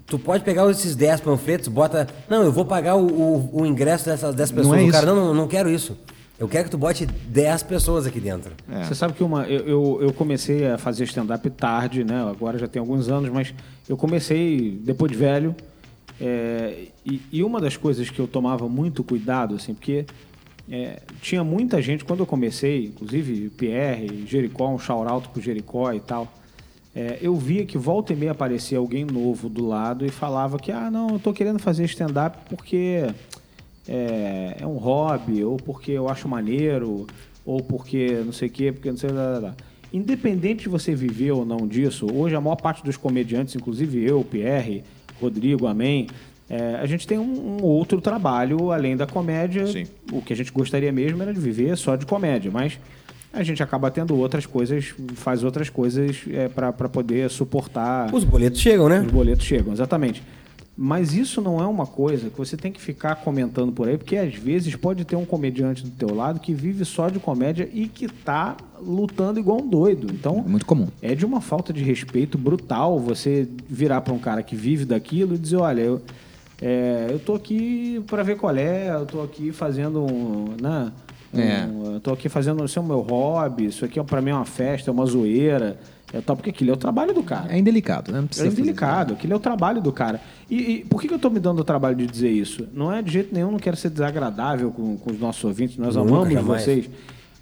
Tu 0.05 0.19
pode 0.19 0.43
pegar 0.43 0.69
esses 0.71 0.97
10 0.97 1.21
panfletos, 1.21 1.69
bota. 1.69 2.09
Não, 2.29 2.43
eu 2.43 2.51
vou 2.51 2.65
pagar 2.65 2.97
o, 2.97 3.07
o, 3.07 3.61
o 3.63 3.67
ingresso 3.67 4.07
dessas 4.07 4.35
10 4.35 4.51
pessoas. 4.51 4.77
é 4.77 4.83
o 4.83 4.85
isso. 4.85 4.93
cara, 4.93 5.07
não, 5.07 5.27
não, 5.27 5.35
não 5.35 5.47
quero 5.47 5.71
isso. 5.71 5.97
Eu 6.39 6.49
quero 6.49 6.65
que 6.65 6.71
tu 6.71 6.79
bote 6.79 7.07
10 7.07 7.63
pessoas 7.65 8.07
aqui 8.07 8.19
dentro. 8.19 8.53
É. 8.71 8.85
Você 8.85 8.95
sabe 8.95 9.15
que 9.15 9.23
uma, 9.23 9.45
eu, 9.45 9.67
eu, 9.67 9.99
eu 10.03 10.13
comecei 10.13 10.67
a 10.67 10.79
fazer 10.79 11.05
stand-up 11.05 11.49
tarde, 11.51 12.03
né? 12.03 12.23
Agora 12.29 12.59
já 12.59 12.67
tem 12.67 12.81
alguns 12.81 13.09
anos, 13.09 13.31
mas 13.31 13.55
eu 13.89 13.97
comecei 13.97 14.81
depois 14.83 15.13
de 15.13 15.19
velho. 15.19 15.55
é, 16.21 16.87
e, 17.05 17.21
e 17.31 17.43
uma 17.45 17.61
das 17.61 17.77
coisas 17.77 18.11
que 18.11 18.19
eu 18.19 18.27
tomava 18.27 18.69
muito 18.69 19.05
cuidado, 19.05 19.55
assim, 19.55 19.75
porque 19.75 20.05
é, 20.71 21.01
tinha 21.21 21.43
muita 21.45 21.81
gente, 21.83 22.05
quando 22.05 22.21
eu 22.21 22.27
comecei, 22.27 22.87
inclusive 22.87 23.51
Pierre, 23.51 24.25
Jericó, 24.27 24.69
um 24.69 24.79
shout-out 24.79 25.29
pro 25.29 25.41
Jericó 25.41 25.93
e 25.93 26.01
tal, 26.01 26.33
é, 26.95 27.19
eu 27.23 27.35
via 27.37 27.65
que 27.65 27.79
volta 27.79 28.13
e 28.13 28.17
meia 28.17 28.33
aparecia 28.33 28.79
alguém 28.79 29.05
novo 29.05 29.49
do 29.49 29.67
lado 29.67 30.05
e 30.05 30.11
falava 30.11 30.59
que, 30.59 30.71
ah, 30.71 30.91
não, 30.91 31.11
eu 31.11 31.19
tô 31.19 31.33
querendo 31.33 31.59
fazer 31.59 31.85
stand-up 31.85 32.37
porque 32.49 33.07
é, 33.89 34.57
é 34.61 34.67
um 34.67 34.77
hobby, 34.77 35.45
ou 35.45 35.57
porque 35.57 35.93
eu 35.93 36.09
acho 36.09 36.29
maneiro, 36.29 37.07
ou 37.45 37.63
porque 37.63 38.23
não 38.25 38.33
sei 38.33 38.49
o 38.49 38.51
quê, 38.51 38.73
porque 38.73 38.91
não 38.91 38.97
sei 38.97 39.11
lá, 39.11 39.33
lá, 39.33 39.39
lá. 39.39 39.57
Independente 39.93 40.63
de 40.63 40.69
você 40.69 40.95
viver 40.95 41.33
ou 41.33 41.45
não 41.45 41.67
disso, 41.67 42.07
hoje 42.13 42.35
a 42.35 42.41
maior 42.41 42.57
parte 42.57 42.83
dos 42.83 42.97
comediantes, 42.97 43.55
inclusive 43.55 44.03
eu, 44.03 44.25
Pierre, 44.25 44.83
Rodrigo, 45.21 45.67
Amém, 45.67 46.07
é, 46.49 46.77
a 46.77 46.87
gente 46.87 47.07
tem 47.07 47.19
um, 47.19 47.59
um 47.61 47.63
outro 47.63 48.01
trabalho 48.01 48.73
além 48.73 48.97
da 48.97 49.07
comédia. 49.07 49.67
Sim. 49.67 49.87
O 50.13 50.21
que 50.21 50.33
a 50.33 50.37
gente 50.37 50.53
gostaria 50.53 50.93
mesmo 50.93 51.23
era 51.23 51.33
de 51.33 51.41
viver 51.41 51.77
só 51.77 51.97
de 51.97 52.05
comédia, 52.05 52.51
mas 52.51 52.79
a 53.33 53.43
gente 53.43 53.63
acaba 53.63 53.91
tendo 53.91 54.15
outras 54.17 54.45
coisas, 54.45 54.95
faz 55.15 55.43
outras 55.43 55.71
coisas 55.71 56.21
é, 56.31 56.49
para 56.49 56.73
poder 56.73 57.31
suportar. 57.31 58.15
Os 58.15 58.25
boletos 58.25 58.61
chegam, 58.61 58.89
né? 58.89 59.01
Os 59.01 59.11
boletos 59.11 59.47
chegam, 59.47 59.73
exatamente. 59.73 60.23
Mas 60.85 61.15
isso 61.15 61.41
não 61.41 61.63
é 61.63 61.67
uma 61.67 61.87
coisa 61.87 62.29
que 62.29 62.37
você 62.37 62.57
tem 62.57 62.73
que 62.73 62.81
ficar 62.81 63.15
comentando 63.15 63.71
por 63.71 63.87
aí, 63.89 63.97
porque 63.97 64.17
às 64.17 64.35
vezes 64.35 64.75
pode 64.75 65.05
ter 65.05 65.15
um 65.15 65.25
comediante 65.25 65.85
do 65.85 65.91
teu 65.91 66.13
lado 66.13 66.41
que 66.41 66.53
vive 66.53 66.85
só 66.85 67.09
de 67.09 67.21
comédia 67.21 67.69
e 67.73 67.87
que 67.87 68.09
tá 68.09 68.57
lutando 68.85 69.39
igual 69.39 69.61
um 69.63 69.69
doido. 69.69 70.09
Então, 70.13 70.43
É 70.45 70.49
muito 70.49 70.67
comum. 70.67 70.89
é 71.01 71.15
de 71.15 71.25
uma 71.25 71.41
falta 71.41 71.73
de 71.73 71.85
respeito 71.85 72.37
brutal 72.37 72.99
você 72.99 73.47
virar 73.69 74.01
para 74.01 74.13
um 74.13 74.19
cara 74.19 74.43
que 74.43 74.57
vive 74.57 74.85
daquilo 74.85 75.37
e 75.37 75.39
dizer, 75.39 75.55
olha, 75.59 75.83
eu, 75.83 76.03
é, 76.61 77.07
eu 77.11 77.21
tô 77.21 77.35
aqui 77.37 78.03
para 78.09 78.25
ver 78.25 78.37
qual 78.37 78.53
é, 78.57 78.93
eu 78.93 79.07
tô 79.07 79.23
aqui 79.23 79.53
fazendo 79.53 80.01
um, 80.03 80.57
né, 80.61 80.91
um- 81.33 81.39
É. 81.39 81.95
eu 81.95 82.01
tô 82.01 82.13
aqui 82.13 82.29
fazendo, 82.29 82.65
isso 82.65 82.77
é 82.77 82.83
o 82.83 82.85
meu 82.85 83.03
hobby, 83.03 83.67
isso 83.67 83.85
aqui 83.85 84.03
para 84.03 84.21
mim 84.21 84.31
é 84.31 84.35
uma 84.35 84.45
festa, 84.45 84.91
é 84.91 84.93
uma 84.93 85.07
zoeira, 85.07 85.79
é 86.13 86.21
tal, 86.21 86.37
porque 86.37 86.51
aquilo 86.51 86.71
é 86.71 86.75
o 86.75 86.77
trabalho 86.77 87.13
do 87.15 87.23
cara. 87.23 87.53
É 87.55 87.59
indelicado, 87.59 88.13
né? 88.13 88.19
Não 88.19 88.25
É 88.25 88.27
precisa 88.29 88.49
fazer. 88.51 88.61
indelicado, 88.61 89.13
aquilo 89.15 89.33
é 89.33 89.37
o 89.37 89.41
trabalho 89.41 89.81
do 89.81 89.93
cara. 89.93 90.21
E, 90.51 90.57
e 90.81 90.85
por 90.85 91.01
que, 91.01 91.09
que 91.09 91.15
eu 91.15 91.17
estou 91.17 91.31
me 91.31 91.41
dando 91.41 91.61
o 91.61 91.65
trabalho 91.65 91.97
de 91.97 92.07
dizer 92.07 92.31
isso? 92.31 92.69
Não 92.75 92.93
é 92.93 93.01
de 93.03 93.11
jeito 93.13 93.35
nenhum, 93.35 93.51
não 93.51 93.59
quero 93.59 93.77
ser 93.77 93.91
desagradável 93.91 94.71
com, 94.71 94.97
com 94.97 95.11
os 95.11 95.19
nossos 95.19 95.43
ouvintes, 95.45 95.77
nós 95.79 95.97
Nunca, 95.97 96.09
amamos 96.11 96.33
jamais. 96.35 96.63
vocês. 96.63 96.91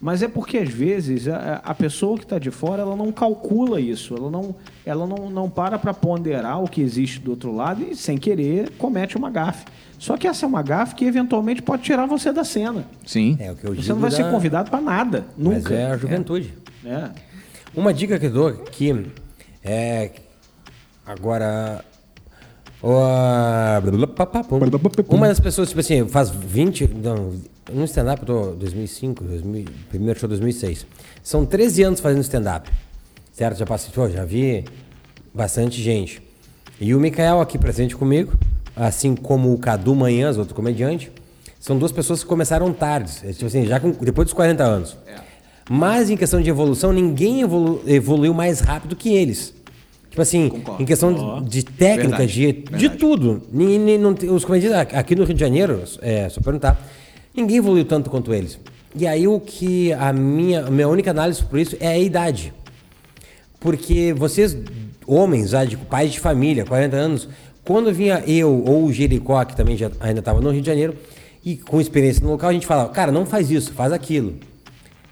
Mas 0.02 0.22
é 0.22 0.28
porque, 0.28 0.56
às 0.56 0.70
vezes, 0.70 1.28
a, 1.28 1.60
a 1.62 1.74
pessoa 1.74 2.16
que 2.16 2.24
está 2.24 2.38
de 2.38 2.50
fora, 2.50 2.80
ela 2.80 2.96
não 2.96 3.12
calcula 3.12 3.78
isso, 3.78 4.14
ela 4.16 4.30
não, 4.30 4.54
ela 4.86 5.06
não, 5.06 5.28
não 5.28 5.50
para 5.50 5.78
para 5.78 5.92
ponderar 5.92 6.62
o 6.62 6.66
que 6.66 6.80
existe 6.80 7.20
do 7.20 7.32
outro 7.32 7.54
lado 7.54 7.82
e, 7.82 7.94
sem 7.94 8.16
querer, 8.16 8.70
comete 8.78 9.18
uma 9.18 9.28
gafe. 9.28 9.66
Só 9.98 10.16
que 10.16 10.26
essa 10.26 10.46
é 10.46 10.48
uma 10.48 10.62
gafe 10.62 10.94
que, 10.94 11.04
eventualmente, 11.04 11.60
pode 11.60 11.82
tirar 11.82 12.06
você 12.06 12.32
da 12.32 12.44
cena. 12.44 12.86
Sim. 13.04 13.36
É 13.38 13.52
o 13.52 13.56
que 13.56 13.66
eu 13.66 13.74
Você 13.74 13.82
digo 13.82 13.92
não 13.94 14.00
vai 14.00 14.10
ser 14.10 14.22
da- 14.24 14.30
convidado 14.30 14.70
para 14.70 14.80
nada, 14.80 15.26
Mas 15.36 15.56
nunca. 15.58 15.74
é 15.74 15.92
a 15.92 15.96
juventude. 15.98 16.54
É. 16.82 17.10
Uma 17.74 17.92
dica 17.94 18.18
que 18.18 18.26
eu 18.26 18.30
dou 18.30 18.48
aqui 18.48 19.06
é. 19.62 20.10
Agora. 21.06 21.84
Uma 25.16 25.28
das 25.28 25.38
pessoas, 25.40 25.68
tipo 25.68 25.80
assim, 25.80 26.08
faz 26.08 26.30
20. 26.30 26.88
Não, 26.88 27.34
no 27.72 27.84
stand-up 27.84 28.22
eu 28.22 28.26
tô 28.26 28.50
2005, 28.52 29.22
2000, 29.24 29.64
primeiro 29.90 30.18
show 30.18 30.28
2006. 30.28 30.86
São 31.22 31.44
13 31.44 31.82
anos 31.82 32.00
fazendo 32.00 32.22
stand-up. 32.22 32.70
Certo? 33.32 33.58
Já 33.58 33.66
passei, 33.66 33.90
pô, 33.94 34.08
já 34.08 34.24
vi 34.24 34.64
bastante 35.34 35.80
gente. 35.82 36.22
E 36.80 36.94
o 36.94 37.00
Mikael 37.00 37.40
aqui 37.40 37.58
presente 37.58 37.94
comigo, 37.94 38.32
assim 38.74 39.14
como 39.14 39.52
o 39.52 39.58
Cadu 39.58 39.94
Manhãs, 39.94 40.38
outro 40.38 40.54
comediante, 40.54 41.12
são 41.58 41.78
duas 41.78 41.92
pessoas 41.92 42.22
que 42.22 42.28
começaram 42.28 42.72
tarde, 42.72 43.12
é, 43.22 43.32
tipo 43.32 43.44
assim, 43.46 43.66
já 43.66 43.78
com- 43.78 43.90
depois 43.92 44.26
dos 44.26 44.32
40 44.34 44.64
anos. 44.64 44.96
Mas 45.72 46.10
em 46.10 46.16
questão 46.16 46.42
de 46.42 46.50
evolução, 46.50 46.92
ninguém 46.92 47.42
evolu- 47.42 47.80
evoluiu 47.86 48.34
mais 48.34 48.58
rápido 48.58 48.96
que 48.96 49.14
eles. 49.14 49.54
Tipo 50.10 50.20
assim, 50.20 50.50
em 50.80 50.84
questão 50.84 51.40
de, 51.42 51.48
de 51.48 51.64
técnica, 51.64 52.16
Verdade, 52.18 52.32
de, 52.32 52.52
de 52.52 52.70
verdade. 52.70 52.96
tudo. 52.98 53.42
Ni- 53.52 53.78
ni- 53.78 53.96
não 53.96 54.12
os 54.34 54.44
comediantes 54.44 54.76
aqui- 54.80 54.96
aqui 54.96 55.14
no 55.14 55.22
Rio 55.22 55.34
de 55.34 55.38
Janeiro, 55.40 55.80
é, 56.02 56.28
só 56.28 56.40
perguntar, 56.40 56.84
ninguém 57.36 57.58
evoluiu 57.58 57.84
tanto 57.84 58.10
quanto 58.10 58.34
eles. 58.34 58.58
E 58.96 59.06
aí 59.06 59.28
o 59.28 59.38
que 59.38 59.92
a 59.92 60.12
minha, 60.12 60.66
a 60.66 60.70
minha 60.70 60.88
única 60.88 61.12
análise 61.12 61.44
por 61.44 61.60
isso 61.60 61.76
é 61.78 61.86
a 61.86 61.98
idade. 61.98 62.52
Porque 63.60 64.12
vocês, 64.12 64.56
homens, 65.06 65.50
já 65.50 65.64
de 65.64 65.76
pais 65.76 66.10
de 66.12 66.18
família, 66.18 66.64
40 66.64 66.96
anos, 66.96 67.28
Quando 67.62 67.92
vinha 67.92 68.24
eu 68.26 68.64
ou 68.66 68.86
o 68.86 68.92
Jericó, 68.92 69.44
que 69.44 69.54
também 69.54 69.76
já, 69.76 69.90
ainda 70.00 70.18
estava 70.18 70.40
no 70.40 70.50
Rio 70.50 70.62
de 70.62 70.66
Janeiro, 70.66 70.96
e 71.44 71.56
com 71.56 71.78
experiência 71.80 72.24
no 72.24 72.30
local, 72.30 72.48
a 72.50 72.52
gente 72.52 72.66
falava, 72.66 72.88
cara, 72.88 73.12
não 73.12 73.24
faz 73.26 73.50
isso, 73.50 73.72
faz 73.74 73.92
aquilo. 73.92 74.34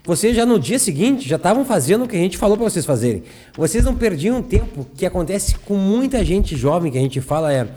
Vocês 0.08 0.34
já 0.34 0.46
no 0.46 0.58
dia 0.58 0.78
seguinte 0.78 1.28
já 1.28 1.36
estavam 1.36 1.66
fazendo 1.66 2.06
o 2.06 2.08
que 2.08 2.16
a 2.16 2.18
gente 2.18 2.38
falou 2.38 2.56
para 2.56 2.64
vocês 2.64 2.86
fazerem. 2.86 3.24
Vocês 3.54 3.84
não 3.84 3.94
perdiam 3.94 4.40
tempo 4.40 4.86
que 4.96 5.04
acontece 5.04 5.54
com 5.58 5.74
muita 5.74 6.24
gente 6.24 6.56
jovem 6.56 6.90
que 6.90 6.96
a 6.96 7.00
gente 7.02 7.20
fala 7.20 7.52
é, 7.52 7.68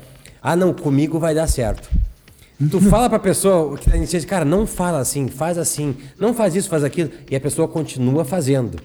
ah 0.41 0.55
não, 0.55 0.73
comigo 0.73 1.19
vai 1.19 1.35
dar 1.35 1.45
certo. 1.47 1.89
Tu 2.69 2.79
fala 2.89 3.09
pra 3.09 3.19
pessoa 3.19 3.77
que 3.77 3.89
tá 3.89 3.97
iniciando, 3.97 4.27
cara, 4.27 4.45
não 4.45 4.65
fala 4.65 4.99
assim, 4.99 5.27
faz 5.27 5.57
assim, 5.57 5.93
não 6.17 6.33
faz 6.33 6.55
isso, 6.55 6.69
faz 6.69 6.85
aquilo, 6.85 7.11
e 7.29 7.35
a 7.35 7.39
pessoa 7.41 7.67
continua 7.67 8.23
fazendo, 8.23 8.79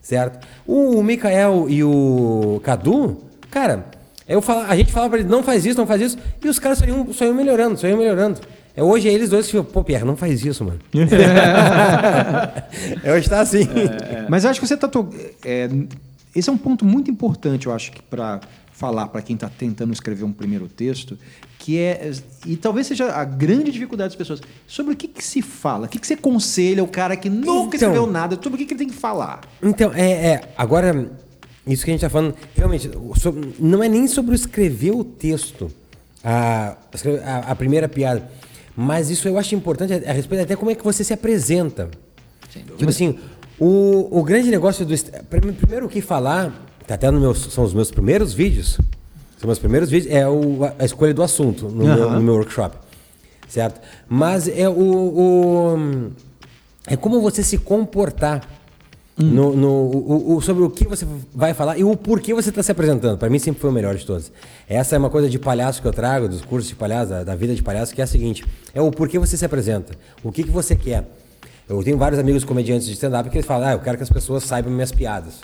certo? 0.00 0.48
O, 0.66 0.92
o 0.98 1.04
Mikael 1.04 1.66
e 1.68 1.84
o 1.84 2.62
Cadu, 2.64 3.18
cara, 3.50 3.84
eu 4.26 4.40
falo, 4.40 4.60
a 4.70 4.74
gente 4.74 4.90
fala 4.90 5.10
pra 5.10 5.18
eles, 5.18 5.30
não 5.30 5.42
faz 5.42 5.66
isso, 5.66 5.78
não 5.78 5.86
faz 5.86 6.00
isso, 6.00 6.18
e 6.42 6.48
os 6.48 6.58
caras 6.58 6.78
só 6.78 6.86
iam, 6.86 7.12
só 7.12 7.26
iam 7.26 7.34
melhorando, 7.34 7.78
só 7.78 7.86
iam 7.86 7.98
melhorando. 7.98 8.40
É, 8.76 8.82
hoje 8.82 9.08
é 9.08 9.12
eles 9.12 9.30
dois 9.30 9.46
que 9.46 9.52
ficam, 9.52 9.64
pô, 9.64 9.82
Pierre, 9.82 10.04
não 10.04 10.16
faz 10.16 10.44
isso, 10.44 10.64
mano. 10.64 10.78
é, 13.02 13.12
hoje 13.12 13.28
tá 13.28 13.40
assim. 13.40 13.66
Mas 14.28 14.44
eu 14.44 14.50
acho 14.50 14.60
que 14.60 14.66
você 14.66 14.76
tá. 14.76 14.88
to- 14.88 15.08
é, 15.44 15.68
esse 16.34 16.50
é 16.50 16.52
um 16.52 16.58
ponto 16.58 16.84
muito 16.84 17.10
importante, 17.10 17.66
eu 17.66 17.72
acho 17.72 17.92
que 17.92 18.02
para 18.02 18.40
falar 18.72 19.08
para 19.08 19.22
quem 19.22 19.34
está 19.34 19.48
tentando 19.48 19.92
escrever 19.92 20.24
um 20.24 20.32
primeiro 20.32 20.68
texto, 20.68 21.18
que 21.58 21.78
é 21.78 22.12
e 22.44 22.56
talvez 22.56 22.86
seja 22.86 23.10
a 23.10 23.24
grande 23.24 23.72
dificuldade 23.72 24.10
das 24.10 24.16
pessoas 24.16 24.42
sobre 24.66 24.92
o 24.92 24.96
que, 24.96 25.08
que 25.08 25.24
se 25.24 25.40
fala, 25.40 25.86
o 25.86 25.88
que, 25.88 25.98
que 25.98 26.06
você 26.06 26.12
aconselha 26.12 26.84
o 26.84 26.88
cara 26.88 27.16
que 27.16 27.30
nunca 27.30 27.48
Então- 27.48 27.70
escreveu 27.72 28.06
nada, 28.06 28.36
sobre 28.36 28.56
o 28.56 28.58
que, 28.58 28.66
que 28.66 28.74
ele 28.74 28.78
tem 28.80 28.88
que 28.88 28.94
falar. 28.94 29.40
Então, 29.62 29.90
é, 29.94 30.10
é, 30.10 30.48
agora, 30.58 31.10
isso 31.66 31.84
que 31.86 31.90
a 31.90 31.94
gente 31.94 32.02
tá 32.02 32.10
falando, 32.10 32.34
realmente, 32.54 32.90
so- 33.18 33.34
não 33.58 33.82
é 33.82 33.88
nem 33.88 34.06
sobre 34.06 34.32
o 34.32 34.34
escrever 34.34 34.90
o 34.90 35.02
texto, 35.02 35.70
a, 36.22 36.76
a, 37.24 37.52
a 37.52 37.56
primeira 37.56 37.88
piada, 37.88 38.30
mas 38.76 39.08
isso 39.10 39.26
eu 39.26 39.38
acho 39.38 39.54
importante 39.54 39.92
a, 39.94 40.12
respeito 40.12 40.42
até 40.42 40.54
como 40.54 40.70
é 40.70 40.74
que 40.74 40.84
você 40.84 41.02
se 41.02 41.12
apresenta. 41.14 41.88
Tipo 42.76 42.88
assim, 42.90 43.18
o, 43.58 44.18
o 44.20 44.22
grande 44.22 44.50
negócio 44.50 44.84
do. 44.84 44.94
Primeiro 45.28 45.86
o 45.86 45.88
que 45.88 46.00
falar, 46.00 46.52
tá 46.86 46.94
até 46.94 47.10
no 47.10 47.18
meu, 47.20 47.34
são 47.34 47.64
os 47.64 47.72
meus 47.74 47.90
primeiros 47.90 48.32
vídeos, 48.34 48.78
são 49.38 49.46
meus 49.46 49.58
primeiros 49.58 49.90
vídeos, 49.90 50.12
é 50.14 50.28
o, 50.28 50.58
a 50.78 50.84
escolha 50.84 51.12
do 51.14 51.22
assunto 51.22 51.68
no, 51.68 51.84
meu, 51.84 52.04
Aham. 52.08 52.16
no 52.16 52.22
meu 52.22 52.34
workshop. 52.34 52.76
Certo? 53.48 53.80
Mas 54.08 54.48
é 54.48 54.68
o, 54.68 54.72
o- 54.72 56.10
é 56.86 56.96
como 56.96 57.20
você 57.20 57.42
se 57.42 57.58
comportar 57.58 58.42
no, 59.18 59.56
no- 59.56 59.68
o- 59.68 60.36
o- 60.36 60.40
sobre 60.42 60.62
o 60.62 60.68
que 60.70 60.86
você 60.86 61.06
vai 61.34 61.54
falar 61.54 61.78
e 61.78 61.84
o 61.84 61.96
porquê 61.96 62.34
você 62.34 62.50
está 62.50 62.62
se 62.62 62.70
apresentando. 62.70 63.16
Para 63.18 63.30
mim 63.30 63.38
sempre 63.38 63.60
foi 63.60 63.70
o 63.70 63.72
melhor 63.72 63.94
de 63.96 64.04
todos. 64.04 64.30
Essa 64.68 64.94
é 64.94 64.98
uma 64.98 65.08
coisa 65.08 65.28
de 65.30 65.38
palhaço 65.38 65.80
que 65.80 65.88
eu 65.88 65.92
trago, 65.92 66.28
dos 66.28 66.42
cursos 66.42 66.68
de 66.68 66.74
palhaço, 66.74 67.10
da, 67.10 67.24
da 67.24 67.34
vida 67.34 67.54
de 67.54 67.62
palhaço, 67.62 67.94
que 67.94 68.00
é 68.00 68.04
a 68.04 68.06
seguinte: 68.06 68.44
é 68.74 68.80
o 68.82 68.90
porquê 68.90 69.18
você 69.18 69.36
se 69.36 69.44
apresenta, 69.44 69.94
o 70.22 70.30
que, 70.30 70.42
que 70.44 70.50
você 70.50 70.76
quer. 70.76 71.04
Eu 71.68 71.82
tenho 71.82 71.96
vários 71.98 72.20
amigos 72.20 72.44
comediantes 72.44 72.86
de 72.86 72.92
stand-up 72.92 73.28
que 73.28 73.36
eles 73.38 73.46
falam, 73.46 73.66
ah, 73.68 73.72
eu 73.72 73.80
quero 73.80 73.96
que 73.96 74.02
as 74.04 74.08
pessoas 74.10 74.44
saibam 74.44 74.70
minhas 74.72 74.92
piadas. 74.92 75.34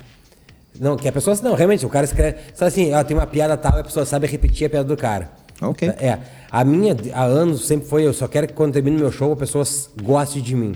Não, 0.79 0.97
que 0.97 1.09
a 1.09 1.13
pessoa. 1.13 1.37
Não, 1.43 1.55
realmente, 1.55 1.85
o 1.85 1.89
cara 1.89 2.05
escreve. 2.05 2.39
Sabe 2.55 2.69
assim, 2.69 2.93
ah, 2.95 3.03
tem 3.03 3.17
uma 3.17 3.27
piada 3.27 3.57
tal 3.57 3.77
e 3.77 3.81
a 3.81 3.85
pessoa 3.85 4.07
sabe 4.07 4.27
repetir 4.27 4.67
a 4.67 4.71
piada 4.71 4.87
do 4.89 4.97
cara. 4.97 5.31
Ok. 5.61 5.89
É. 5.89 6.19
A 6.51 6.65
minha, 6.65 6.97
há 7.13 7.25
anos, 7.25 7.67
sempre 7.67 7.89
foi, 7.89 8.07
eu 8.07 8.13
só 8.13 8.27
quero 8.29 8.47
que 8.47 8.53
quando 8.53 8.73
termine 8.73 8.99
meu 8.99 9.11
show 9.13 9.33
a 9.33 9.37
pessoa 9.37 9.63
s- 9.63 9.89
goste 10.03 10.41
de 10.41 10.55
mim. 10.55 10.75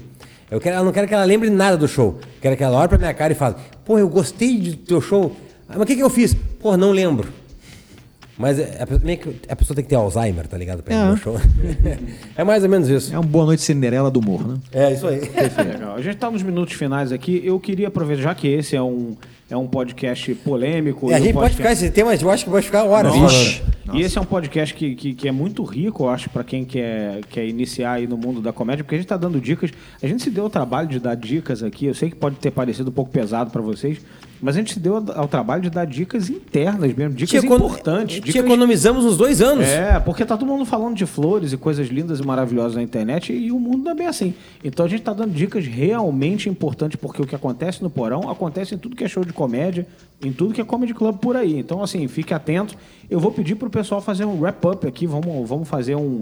Eu, 0.51 0.61
quero, 0.61 0.77
eu 0.77 0.85
não 0.85 0.93
quero 0.93 1.09
que 1.09 1.15
ela 1.15 1.25
lembre 1.25 1.51
nada 1.51 1.77
do 1.77 1.89
show. 1.89 2.19
Quero 2.41 2.57
que 2.57 2.63
ela 2.63 2.79
olhe 2.79 2.89
pra 2.89 2.99
minha 2.99 3.15
cara 3.15 3.33
e 3.33 3.37
fale, 3.37 3.57
pô, 3.85 3.99
eu 3.99 4.09
gostei 4.09 4.59
do 4.59 4.77
teu 4.77 5.01
show. 5.01 5.37
Ah, 5.69 5.73
mas 5.75 5.83
o 5.83 5.87
que, 5.87 5.97
que 5.97 6.03
eu 6.03 6.11
fiz? 6.11 6.35
Pô, 6.61 6.77
não 6.77 6.93
lembro. 6.93 7.29
Mas 8.39 8.59
é, 8.59 8.83
a, 8.83 8.87
pe- 8.87 8.99
meio 9.03 9.19
que 9.19 9.35
a 9.49 9.57
pessoa 9.57 9.75
tem 9.75 9.83
que 9.83 9.89
ter 9.89 9.97
Alzheimer, 9.97 10.47
tá 10.47 10.59
ligado? 10.59 10.83
Pra 10.83 10.95
ir 10.95 10.99
no 10.99 11.03
É. 11.05 11.07
meu 11.09 11.17
show. 11.17 11.37
é 12.37 12.45
mais 12.45 12.63
ou 12.63 12.69
menos 12.69 12.89
isso. 12.89 13.15
É 13.15 13.19
uma 13.19 13.25
boa 13.27 13.47
noite 13.47 13.63
Cinderela 13.63 14.11
do 14.11 14.21
humor, 14.21 14.47
né? 14.47 14.57
É, 14.73 14.93
isso 14.93 15.07
aí. 15.07 15.21
Legal. 15.21 15.95
A 15.97 16.03
gente 16.03 16.15
está 16.17 16.31
nos 16.31 16.43
minutos 16.43 16.75
finais 16.75 17.13
aqui. 17.13 17.41
Eu 17.45 17.59
queria 17.59 17.89
aproveitar, 17.89 18.23
já 18.23 18.35
que 18.35 18.47
esse 18.49 18.77
é 18.77 18.83
um, 18.83 19.17
é 19.49 19.57
um 19.57 19.67
podcast 19.67 20.35
polêmico. 20.37 21.11
É, 21.11 21.15
a 21.15 21.19
um 21.19 21.23
gente 21.23 21.33
pode 21.33 21.55
ficar 21.55 21.73
esse 21.73 21.91
tema, 21.91 22.15
eu 22.15 22.31
acho 22.31 22.45
que 22.45 22.51
pode 22.51 22.67
ficar 22.67 22.85
horas. 22.85 23.13
Vixe. 23.15 23.61
falando. 23.61 23.77
E 23.99 24.03
esse 24.03 24.19
é 24.19 24.21
um 24.21 24.25
podcast 24.25 24.75
que, 24.75 24.95
que, 24.97 25.15
que 25.15 25.29
é 25.29 25.33
muito 25.33 25.63
rico, 25.65 26.05
eu 26.05 26.11
acho, 26.11 26.29
para 26.29 26.43
quem 26.45 26.65
quer, 26.65 27.21
quer 27.31 27.47
iniciar 27.47 27.93
aí 27.93 28.07
no 28.07 28.19
mundo 28.19 28.41
da 28.43 28.53
comédia, 28.53 28.83
porque 28.85 28.97
a 28.97 28.99
gente 28.99 29.07
está 29.07 29.17
dando 29.17 29.41
dicas. 29.41 29.71
A 30.03 30.07
gente 30.07 30.23
se 30.23 30.29
deu 30.31 30.45
o 30.45 30.51
trabalho 30.51 30.89
de 30.89 30.99
dar 30.99 31.15
dicas 31.15 31.63
aqui. 31.63 31.87
Eu 31.87 31.95
sei 31.95 32.11
que 32.11 32.17
pode 32.17 32.37
ter 32.37 32.51
parecido 32.51 32.91
um 32.91 32.93
pouco 32.93 33.11
pesado 33.13 33.51
para 33.51 33.63
vocês, 33.63 33.99
mas 34.41 34.57
a 34.57 34.59
gente 34.59 34.75
se 34.75 34.81
deu 34.81 35.05
ao 35.15 35.29
trabalho 35.29 35.63
de 35.63 35.71
dar 35.71 35.87
dicas 35.87 36.29
internas 36.29 36.95
mesmo, 36.95 37.15
dicas 37.15 37.41
Te 37.41 37.47
importantes. 37.47 38.17
Te 38.17 38.23
Dicas... 38.23 38.45
economizamos 38.45 39.05
uns 39.05 39.17
dois 39.17 39.41
anos. 39.41 39.67
É, 39.67 39.99
porque 40.01 40.25
tá 40.25 40.37
todo 40.37 40.47
mundo 40.49 40.65
falando 40.65 40.95
de 40.95 41.07
flores 41.07 41.53
e 41.53 41.57
coisas 41.57 41.89
lindas 41.89 42.21
e 42.21 42.23
maravilhosas 42.23 42.77
na 42.77 42.83
internet 42.83 43.33
e 43.33 43.51
o 43.51 43.59
mundo 43.59 43.85
não 43.85 43.93
é 43.93 43.95
bem 43.95 44.07
assim. 44.07 44.35
Então 44.63 44.85
a 44.87 44.89
gente 44.89 45.03
tá 45.03 45.13
dando 45.13 45.33
dicas 45.33 45.67
realmente 45.67 46.49
importantes, 46.49 46.97
porque 47.01 47.21
o 47.23 47.27
que 47.27 47.35
acontece 47.35 47.83
no 47.83 47.91
porão 47.91 48.29
acontece 48.29 48.75
em 48.75 48.79
tudo 48.79 48.97
que 48.97 49.05
é 49.05 49.09
show 49.09 49.25
de 49.25 49.33
comédia, 49.33 49.87
em 50.23 50.33
tudo 50.33 50.55
que 50.55 50.61
é 50.61 50.65
comedy 50.65 50.95
club 50.95 51.19
por 51.19 51.37
aí. 51.37 51.59
Então, 51.59 51.83
assim, 51.83 52.07
fique 52.09 52.33
atento. 52.33 52.77
Eu 53.09 53.21
vou 53.21 53.31
pedir 53.31 53.55
pro 53.55 53.71
pessoal 53.71 54.01
fazer 54.01 54.25
um 54.25 54.41
wrap-up 54.41 54.87
aqui, 54.87 55.07
vamos, 55.07 55.49
vamos 55.49 55.69
fazer 55.69 55.95
um. 55.95 56.21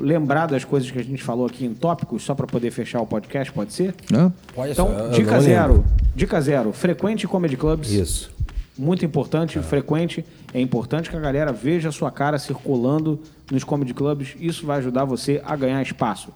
Lembrar 0.00 0.46
das 0.46 0.64
coisas 0.64 0.90
que 0.90 0.98
a 0.98 1.04
gente 1.04 1.22
falou 1.22 1.46
aqui 1.46 1.64
em 1.64 1.74
tópicos, 1.74 2.22
só 2.22 2.34
para 2.34 2.46
poder 2.46 2.70
fechar 2.70 3.00
o 3.00 3.06
podcast, 3.06 3.52
pode 3.52 3.72
ser? 3.72 3.94
Não? 4.10 4.32
Pode 4.54 4.72
Então, 4.72 4.86
só, 4.86 4.92
eu 4.92 5.10
dica 5.10 5.32
não 5.32 5.40
zero. 5.40 5.72
lembro. 5.74 5.86
Dica 6.14 6.40
zero. 6.40 6.72
Frequente 6.72 7.26
comedy 7.26 7.56
clubs. 7.56 7.90
Isso. 7.90 8.30
Muito 8.78 9.04
importante, 9.04 9.58
frequente. 9.60 10.24
É 10.54 10.60
importante 10.60 11.10
que 11.10 11.16
a 11.16 11.20
galera 11.20 11.52
veja 11.52 11.90
a 11.90 11.92
sua 11.92 12.10
cara 12.10 12.38
circulando 12.38 13.20
nos 13.50 13.64
comedy 13.64 13.92
clubs. 13.92 14.34
Isso 14.40 14.64
vai 14.66 14.78
ajudar 14.78 15.04
você 15.04 15.42
a 15.44 15.54
ganhar 15.54 15.82
espaço. 15.82 16.30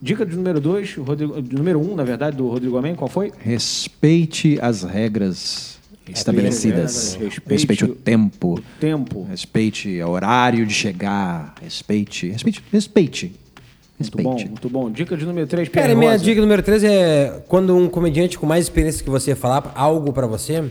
Dica 0.00 0.24
de 0.24 0.36
número 0.36 0.60
dois, 0.60 0.94
Rodrigo, 0.94 1.40
de 1.42 1.54
número 1.54 1.78
um, 1.80 1.94
na 1.94 2.04
verdade, 2.04 2.36
do 2.36 2.48
Rodrigo 2.48 2.76
Amém, 2.76 2.94
qual 2.94 3.08
foi? 3.08 3.32
Respeite 3.38 4.58
as 4.62 4.82
regras 4.82 5.79
estabelecidas. 6.18 7.14
respeite 7.20 7.42
Respeite 7.48 7.84
o 7.84 7.88
o- 7.88 7.94
tempo. 7.94 8.60
Tempo. 8.80 9.26
Respeite 9.28 10.00
o 10.02 10.08
horário 10.10 10.66
de 10.66 10.72
chegar. 10.74 11.54
Respeite. 11.62 12.28
Respeite. 12.30 12.62
Respeite. 12.72 13.26
Muito 13.26 14.16
Respeite. 14.16 14.24
bom, 14.44 14.48
muito 14.50 14.70
bom. 14.70 14.90
Dica 14.90 15.16
de 15.16 15.26
número 15.26 15.46
três, 15.46 15.68
Cara, 15.68 15.86
Pierre 15.88 15.98
minha 15.98 16.16
dica 16.18 16.40
número 16.40 16.62
3 16.62 16.82
é 16.84 17.42
quando 17.48 17.76
um 17.76 17.86
comediante 17.88 18.38
com 18.38 18.46
mais 18.46 18.64
experiência 18.64 19.04
que 19.04 19.10
você 19.10 19.34
falar 19.34 19.72
algo 19.74 20.10
pra 20.12 20.26
você, 20.26 20.64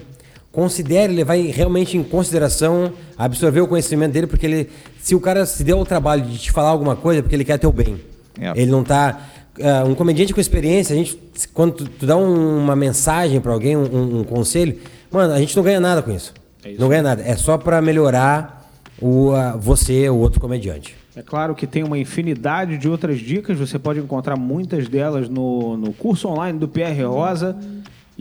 considere 0.51 1.13
levar 1.13 1.35
realmente 1.35 1.95
em 1.95 2.01
consideração, 2.03 2.91
absorver 3.17 3.61
o 3.61 3.67
conhecimento 3.67 4.13
dele, 4.13 4.25
porque 4.25 4.45
ele, 4.47 4.69
se 4.99 5.13
o 5.13 5.19
cara 5.19 5.45
se 5.45 5.63
deu 5.63 5.77
o 5.79 5.85
trabalho 5.85 6.23
de 6.23 6.39
te 6.39 6.51
falar 6.51 6.69
alguma 6.69 6.95
coisa, 6.95 7.19
é 7.19 7.21
porque 7.21 7.35
ele 7.35 7.45
quer 7.45 7.59
teu 7.59 7.71
bem. 7.71 7.97
É. 8.39 8.51
Ele 8.55 8.71
não 8.71 8.83
tá. 8.83 9.27
ah, 9.61 9.83
um 9.85 9.93
comediante 9.93 10.33
com 10.33 10.39
experiência, 10.41 10.93
a 10.93 10.97
gente, 10.97 11.19
quando 11.53 11.73
tu, 11.73 11.85
tu 11.85 12.05
dá 12.07 12.15
um- 12.17 12.57
uma 12.63 12.75
mensagem 12.75 13.39
pra 13.41 13.51
alguém, 13.51 13.75
um, 13.77 13.83
um- 13.83 14.19
um 14.19 14.23
conselho, 14.23 14.77
mano, 15.11 15.33
a 15.33 15.39
gente 15.39 15.55
não 15.55 15.63
ganha 15.63 15.79
nada 15.79 16.01
com 16.01 16.11
isso. 16.11 16.33
não 16.77 16.89
ganha 16.89 17.03
nada. 17.03 17.21
É 17.23 17.35
só 17.35 17.57
pra 17.57 17.81
melhorar 17.81 18.69
o, 19.01 19.31
ah, 19.33 19.55
você, 19.59 20.09
o 20.09 20.15
outro 20.17 20.39
comediante. 20.39 20.95
É 21.15 21.21
claro 21.21 21.53
que 21.55 21.67
tem 21.67 21.83
uma 21.83 21.97
infinidade 21.97 22.77
de 22.77 22.87
outras 22.87 23.19
dicas, 23.19 23.57
você 23.57 23.77
pode 23.77 23.99
encontrar 23.99 24.37
muitas 24.37 24.87
delas 24.87 25.27
no, 25.27 25.75
no 25.75 25.91
curso 25.93 26.27
online 26.29 26.57
do 26.57 26.67
PR 26.67 27.03
Rosa. 27.07 27.55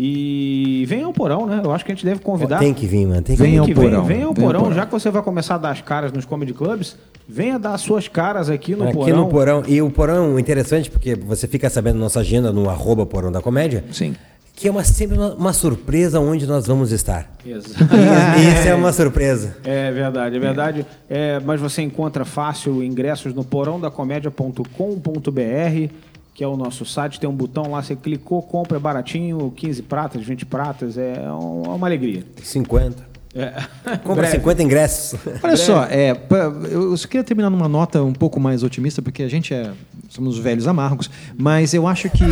E 0.01 0.85
venha 0.87 1.07
ao 1.07 1.13
porão, 1.13 1.45
né? 1.45 1.61
Eu 1.65 1.73
acho 1.73 1.85
que 1.85 1.91
a 1.91 1.95
gente 1.95 2.05
deve 2.05 2.21
convidar. 2.21 2.61
Tem 2.61 2.73
que 2.73 2.87
vir, 2.87 3.05
mano. 3.05 3.21
Tem 3.21 3.35
que 3.35 3.43
Venha 3.43 3.55
vir. 3.55 3.59
ao 3.59 3.67
que 3.67 3.75
porão, 3.75 4.05
Venha 4.05 4.27
ao 4.27 4.35
porão, 4.35 4.61
porão. 4.61 4.73
já 4.75 4.87
que 4.87 4.93
você 4.93 5.11
vai 5.11 5.23
começar 5.23 5.57
a 5.57 5.59
dar 5.59 5.71
as 5.71 5.81
caras 5.81 6.13
nos 6.13 6.25
comedy 6.25 6.53
clubs, 6.55 6.97
venha 7.29 7.59
dar 7.59 7.75
as 7.75 7.81
suas 7.81 8.07
caras 8.07 8.49
aqui 8.49 8.77
no 8.77 8.85
Aqui 8.85 8.93
porão. 8.95 9.17
no 9.17 9.27
Porão. 9.29 9.63
E 9.67 9.83
o 9.83 9.91
Porão 9.91 10.39
é 10.39 10.41
interessante 10.41 10.89
porque 10.89 11.17
você 11.17 11.49
fica 11.49 11.69
sabendo 11.69 11.99
nossa 11.99 12.21
agenda 12.21 12.53
no 12.53 12.71
arroba 12.71 13.05
Porão 13.05 13.33
da 13.33 13.41
Comédia. 13.43 13.85
Sim. 13.91 14.15
Que 14.59 14.67
é 14.67 14.71
uma, 14.73 14.83
sempre 14.83 15.17
uma, 15.17 15.35
uma 15.35 15.53
surpresa 15.53 16.19
onde 16.19 16.45
nós 16.45 16.67
vamos 16.67 16.91
estar. 16.91 17.31
Exato. 17.47 17.85
Isso 17.85 17.85
é 18.67 18.75
uma 18.75 18.93
surpresa. 18.93 19.57
É 19.63 19.93
verdade, 19.93 20.35
é 20.35 20.39
verdade. 20.41 20.85
É, 21.09 21.39
mas 21.39 21.61
você 21.61 21.81
encontra 21.81 22.25
fácil 22.25 22.83
ingressos 22.83 23.33
no 23.33 23.45
porãodacomédia.com.br, 23.45 25.95
que 26.35 26.43
é 26.43 26.49
o 26.49 26.57
nosso 26.57 26.85
site. 26.85 27.21
Tem 27.21 27.31
um 27.31 27.37
botão 27.37 27.71
lá, 27.71 27.81
você 27.81 27.95
clicou, 27.95 28.43
compra, 28.43 28.79
é 28.79 28.81
baratinho, 28.81 29.53
15 29.55 29.83
pratas, 29.83 30.25
20 30.25 30.45
pratas, 30.47 30.99
é 30.99 31.23
é 31.25 31.31
uma 31.31 31.87
alegria. 31.87 32.25
50. 32.43 33.07
É. 33.39 33.99
Compra 33.99 34.23
Breve. 34.23 34.37
50 34.39 34.63
ingressos. 34.63 35.19
Olha 35.43 35.57
só, 35.57 35.85
é, 35.85 36.13
pra- 36.15 36.53
eu 36.71 36.97
só 36.97 37.07
queria 37.07 37.25
terminar 37.25 37.51
numa 37.51 37.69
nota 37.69 38.03
um 38.03 38.13
pouco 38.13 38.41
mais 38.41 38.63
otimista, 38.63 39.01
porque 39.01 39.23
a 39.23 39.29
gente 39.29 39.55
é. 39.55 39.71
Somos 40.11 40.39
velhos 40.39 40.67
amargos, 40.67 41.11
mas 41.37 41.75
eu 41.75 41.87
acho 41.87 42.09
que 42.09 42.25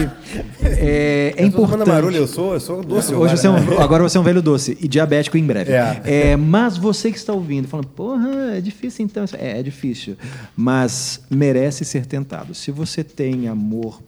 é, 0.63 1.35
é 1.37 1.45
importante. 1.45 2.17
eu 2.17 2.27
sou, 2.27 2.55
eu 2.55 2.61
sou 2.61 2.83
doce. 2.83 3.15
Hoje 3.15 3.37
você 3.37 3.47
é 3.47 3.51
um, 3.51 3.79
agora 3.79 4.03
você 4.03 4.17
é 4.17 4.21
um 4.21 4.25
velho 4.25 4.41
doce 4.41 4.79
e 4.81 4.89
diabético 4.89 5.37
em 5.37 5.45
breve. 5.45 5.73
É. 5.73 6.01
É, 6.05 6.37
mas 6.37 6.79
você 6.79 7.11
que 7.13 7.19
está 7.19 7.35
ouvindo, 7.35 7.69
falando, 7.69 7.89
porra, 7.89 8.57
é 8.57 8.61
difícil 8.63 9.05
então. 9.05 9.25
É, 9.39 9.61
é 9.61 9.63
difícil. 9.63 10.17
Mas 10.57 11.21
merece 11.31 11.85
ser 11.85 12.07
tentado. 12.07 12.55
Se 12.55 12.71
você 12.71 13.05
tem 13.05 13.47
amor 13.47 14.01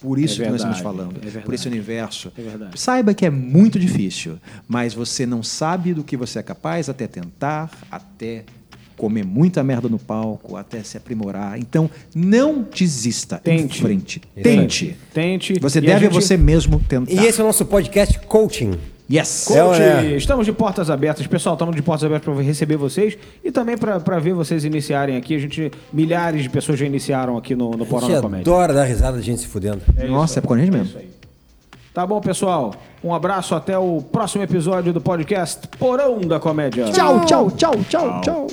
por 0.00 0.18
isso 0.18 0.40
É 0.42 0.44
que 0.44 0.50
nós 0.52 0.60
estamos 0.60 0.78
verdade, 0.78 0.82
falando, 0.98 1.16
é 1.16 1.20
verdade. 1.20 1.44
por 1.44 1.54
esse 1.54 1.66
universo, 1.68 2.32
É 2.36 2.42
verdade. 2.42 2.78
saiba 2.80 3.14
que 3.14 3.24
é 3.26 3.30
muito 3.30 3.78
difícil, 3.78 4.38
mas 4.68 4.92
você 4.94 5.24
não 5.26 5.42
sabe 5.42 5.94
do 5.94 6.04
que 6.04 6.16
você 6.16 6.38
é 6.38 6.42
capaz 6.42 6.88
até 6.88 7.06
tentar, 7.06 7.70
até 7.90 8.44
comer 8.96 9.24
muita 9.24 9.62
merda 9.62 9.88
no 9.90 9.98
palco, 9.98 10.56
até 10.56 10.82
se 10.82 10.96
aprimorar. 10.96 11.58
Então, 11.58 11.90
não 12.14 12.62
desista. 12.62 13.36
Tente. 13.38 13.78
Em 13.78 13.82
frente. 13.82 14.22
Tente. 14.42 14.96
Tente. 15.12 15.54
Você 15.60 15.78
E 15.78 15.82
deve 15.82 16.06
a, 16.06 16.10
gente- 16.10 16.12
você 16.14 16.36
mesmo 16.36 16.80
tentar. 16.80 17.12
E 17.12 17.26
esse 17.26 17.38
é 17.40 17.44
o 17.44 17.46
nosso 17.46 17.66
podcast 17.66 18.18
Coaching. 18.20 18.72
Yes. 19.10 19.44
Coach, 19.46 19.80
É, 19.80 20.12
é. 20.12 20.16
estamos 20.16 20.44
de 20.44 20.52
portas 20.52 20.90
abertas. 20.90 21.26
Pessoal, 21.26 21.54
estamos 21.54 21.76
de 21.76 21.82
portas 21.82 22.04
abertas 22.04 22.34
para 22.34 22.42
receber 22.42 22.76
vocês 22.76 23.16
e 23.44 23.52
também 23.52 23.76
para 23.78 24.18
ver 24.18 24.34
vocês 24.34 24.64
iniciarem 24.64 25.16
aqui. 25.16 25.36
A 25.36 25.38
gente, 25.38 25.70
milhares 25.92 26.42
de 26.42 26.50
pessoas 26.50 26.78
já 26.78 26.86
iniciaram 26.86 27.36
aqui 27.36 27.54
no, 27.54 27.70
no 27.70 27.86
Porão 27.86 28.10
da 28.10 28.20
Comédia. 28.20 28.52
adora 28.52 28.72
dar 28.72 28.84
risada 28.84 29.18
de 29.18 29.22
gente 29.24 29.42
se 29.42 29.46
fudendo. 29.46 29.80
Nossa, 30.08 30.40
é 30.40 30.42
a 30.52 30.56
gente 30.58 30.70
mesmo. 30.70 30.86
isso 30.86 30.98
aí. 30.98 31.08
Tá 31.94 32.06
bom, 32.06 32.20
pessoal? 32.20 32.74
Um 33.02 33.14
abraço 33.14 33.54
até 33.54 33.78
o 33.78 34.02
próximo 34.02 34.42
episódio 34.42 34.92
do 34.92 35.00
podcast 35.00 35.66
Porão 35.78 36.20
da 36.20 36.38
Comédia. 36.38 36.84
Tchau, 36.92 37.24
tchau, 37.24 37.50
tchau, 37.52 37.74
tchau, 37.88 38.20
tchau. 38.20 38.46